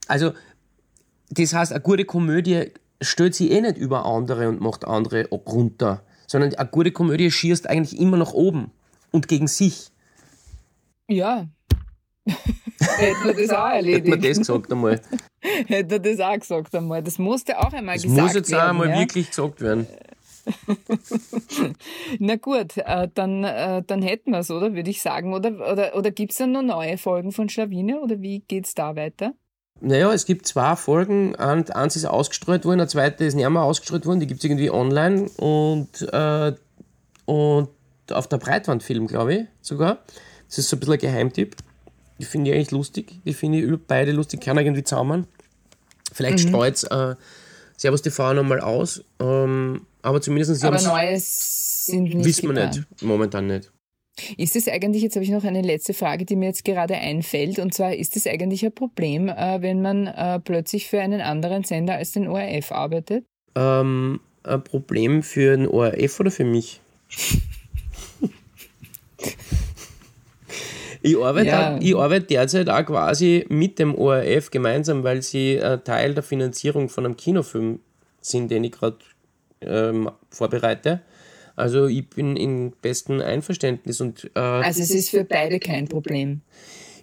[0.08, 0.32] Also,
[1.30, 2.70] das heißt, eine gute Komödie
[3.02, 7.68] stellt sich eh nicht über andere und macht andere runter sondern eine gute Komödie schießt
[7.68, 8.70] eigentlich immer nach oben
[9.10, 9.88] und gegen sich.
[11.08, 11.46] Ja.
[12.26, 14.06] Hätten wir das auch erledigt.
[14.06, 15.00] Hätten wir das gesagt einmal.
[15.40, 17.02] Hätten wir das auch gesagt einmal.
[17.02, 18.26] Das musste auch einmal das gesagt werden.
[18.26, 18.98] Das muss jetzt auch einmal ja?
[18.98, 19.86] wirklich gesagt werden.
[22.18, 24.74] Na gut, äh, dann, äh, dann hätten wir es, oder?
[24.74, 25.34] Würde ich sagen.
[25.34, 28.00] Oder, oder, oder gibt es dann noch neue Folgen von Schlawine?
[28.00, 29.34] Oder wie geht es da weiter?
[29.80, 31.36] Naja, es gibt zwei Folgen.
[31.36, 34.20] Eins ist ausgestrahlt worden, der zweite ist nicht mehr ausgestrahlt worden.
[34.20, 36.52] Die gibt es irgendwie online und, äh,
[37.26, 37.68] und
[38.10, 39.98] auf der Breitwandfilm, glaube ich, sogar.
[40.48, 41.56] Das ist so ein bisschen ein Geheimtipp.
[42.18, 43.20] Die finde ich eigentlich lustig.
[43.24, 45.26] Die finde ich beide lustig, kann irgendwie zaubern.
[46.12, 46.48] Vielleicht mhm.
[46.48, 47.16] streut äh,
[47.76, 49.04] Servus TV nochmal aus.
[49.20, 50.64] Ähm, aber zumindest.
[50.64, 52.24] Aber Neues sind nicht.
[52.24, 53.02] Wissen wir nicht.
[53.02, 53.70] Momentan nicht.
[54.36, 57.58] Ist es eigentlich, jetzt habe ich noch eine letzte Frage, die mir jetzt gerade einfällt,
[57.58, 61.64] und zwar ist es eigentlich ein Problem, äh, wenn man äh, plötzlich für einen anderen
[61.64, 63.24] Sender als den ORF arbeitet?
[63.54, 66.80] Ähm, ein Problem für den ORF oder für mich?
[71.02, 71.78] ich, arbeite ja.
[71.80, 76.88] ich arbeite derzeit auch quasi mit dem ORF gemeinsam, weil sie äh, Teil der Finanzierung
[76.88, 77.80] von einem Kinofilm
[78.20, 78.96] sind, den ich gerade
[79.60, 81.02] ähm, vorbereite.
[81.56, 84.00] Also ich bin in bestem Einverständnis.
[84.00, 86.42] Und, äh, also es ist für beide kein Problem.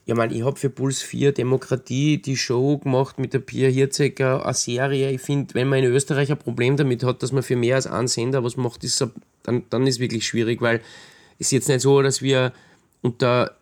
[0.05, 4.45] Ja, man, ich habe für Puls 4 Demokratie die Show gemacht mit der Pia Hirzecker,
[4.45, 5.11] eine Serie.
[5.11, 7.87] Ich finde, wenn man in Österreich ein Problem damit hat, dass man für mehr als
[7.87, 9.05] einen Sender was macht, ist,
[9.43, 10.81] dann, dann ist wirklich schwierig, weil
[11.39, 12.51] es ist jetzt nicht so, dass wir
[13.01, 13.55] unter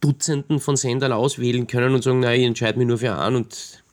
[0.00, 3.83] Dutzenden von Sendern auswählen können und sagen, nein, ich entscheide mich nur für einen und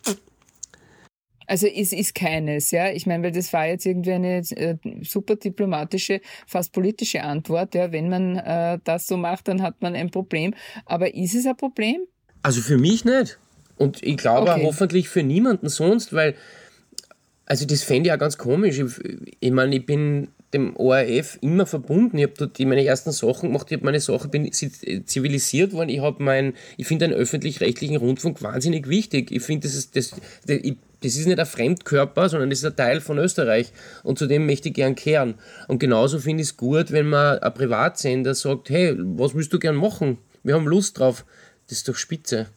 [1.51, 2.91] also es ist keines, ja.
[2.91, 7.75] Ich meine, weil das war jetzt irgendwie eine äh, super diplomatische, fast politische Antwort.
[7.75, 10.53] Ja, wenn man äh, das so macht, dann hat man ein Problem.
[10.85, 12.03] Aber ist es ein Problem?
[12.41, 13.37] Also für mich nicht.
[13.75, 14.63] Und ich glaube okay.
[14.63, 16.35] hoffentlich für niemanden sonst, weil,
[17.45, 18.79] also das fände ich auch ganz komisch.
[18.79, 22.17] Ich, ich meine, ich bin dem ORF immer verbunden.
[22.17, 25.89] Ich habe dort meine ersten Sachen gemacht, ich habe meine Sachen, bin zivilisiert worden.
[25.89, 26.01] Ich
[26.77, 29.31] ich finde einen öffentlich-rechtlichen Rundfunk wahnsinnig wichtig.
[29.31, 30.11] Ich finde, das ist, das,
[30.45, 30.57] das,
[31.01, 33.71] das ist nicht ein Fremdkörper, sondern das ist ein Teil von Österreich
[34.03, 35.35] und zu dem möchte ich gern kehren.
[35.67, 39.59] Und genauso finde ich es gut, wenn man ein Privatsender sagt, hey, was willst du
[39.59, 40.17] gern machen?
[40.43, 41.25] Wir haben Lust drauf.
[41.67, 42.47] Das ist doch spitze.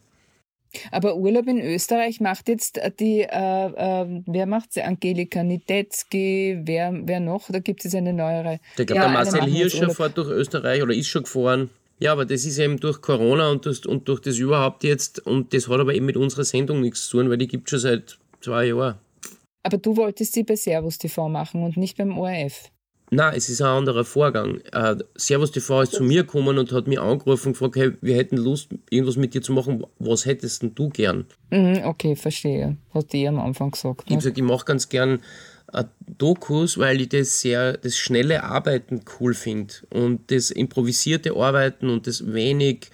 [0.91, 4.81] Aber Urlaub in Österreich macht jetzt die, äh, äh, wer macht sie?
[4.81, 7.49] Angelika Nidetzky, wer, wer noch?
[7.49, 8.59] Da gibt es eine neuere.
[8.77, 11.69] Ich glaube, ja, der Marcel Hirscher fährt durch Österreich oder ist schon gefahren.
[11.99, 15.53] Ja, aber das ist eben durch Corona und, das, und durch das überhaupt jetzt, und
[15.53, 17.79] das hat aber eben mit unserer Sendung nichts zu tun, weil die gibt es schon
[17.79, 18.95] seit zwei Jahren.
[19.63, 22.69] Aber du wolltest sie bei Servus TV machen und nicht beim ORF.
[23.15, 24.59] Nein, es ist ein anderer Vorgang.
[24.75, 28.17] Uh, Servus TV ist zu mir gekommen und hat mich angerufen und gefragt, hey, wir
[28.17, 29.85] hätten Lust, irgendwas mit dir zu machen.
[29.99, 31.25] Was hättest denn du gern?
[31.49, 32.75] Mhm, okay, verstehe.
[32.93, 33.99] Hat die am Anfang gesagt.
[33.99, 34.03] Ne?
[34.07, 35.21] Ich habe gesagt, ich mache ganz gern
[35.73, 35.83] uh,
[36.17, 42.07] Dokus, weil ich das sehr, das schnelle Arbeiten cool finde und das improvisierte Arbeiten und
[42.07, 42.89] das wenig,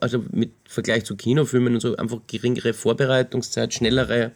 [0.00, 4.32] also mit Vergleich zu Kinofilmen und so, einfach geringere Vorbereitungszeit, schnellere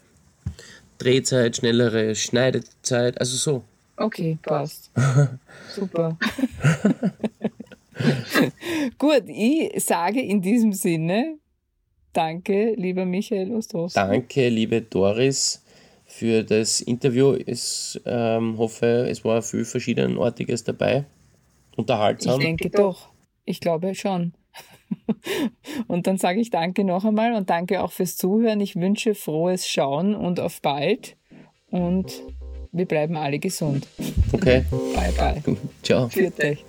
[0.98, 3.64] Drehzeit, schnellere Schneidezeit, also so.
[3.96, 4.90] Okay, passt.
[5.70, 6.18] Super.
[8.98, 11.38] Gut, ich sage in diesem Sinne,
[12.12, 13.98] danke, lieber Michael Ostrowski.
[13.98, 15.62] Danke, liebe Doris,
[16.04, 17.36] für das Interview.
[17.46, 21.04] Ich ähm, hoffe, es war viel Verschiedenartiges dabei.
[21.76, 22.40] Unterhaltsam.
[22.40, 23.10] Ich denke doch.
[23.44, 24.32] Ich glaube schon.
[25.86, 28.60] Und dann sage ich danke noch einmal und danke auch fürs Zuhören.
[28.60, 31.16] Ich wünsche frohes Schauen und auf bald.
[31.70, 32.22] Und
[32.74, 33.86] wir bleiben alle gesund.
[34.32, 34.64] Okay.
[34.94, 35.56] Bye, bye.
[35.82, 36.08] Ciao.
[36.08, 36.64] Für dich.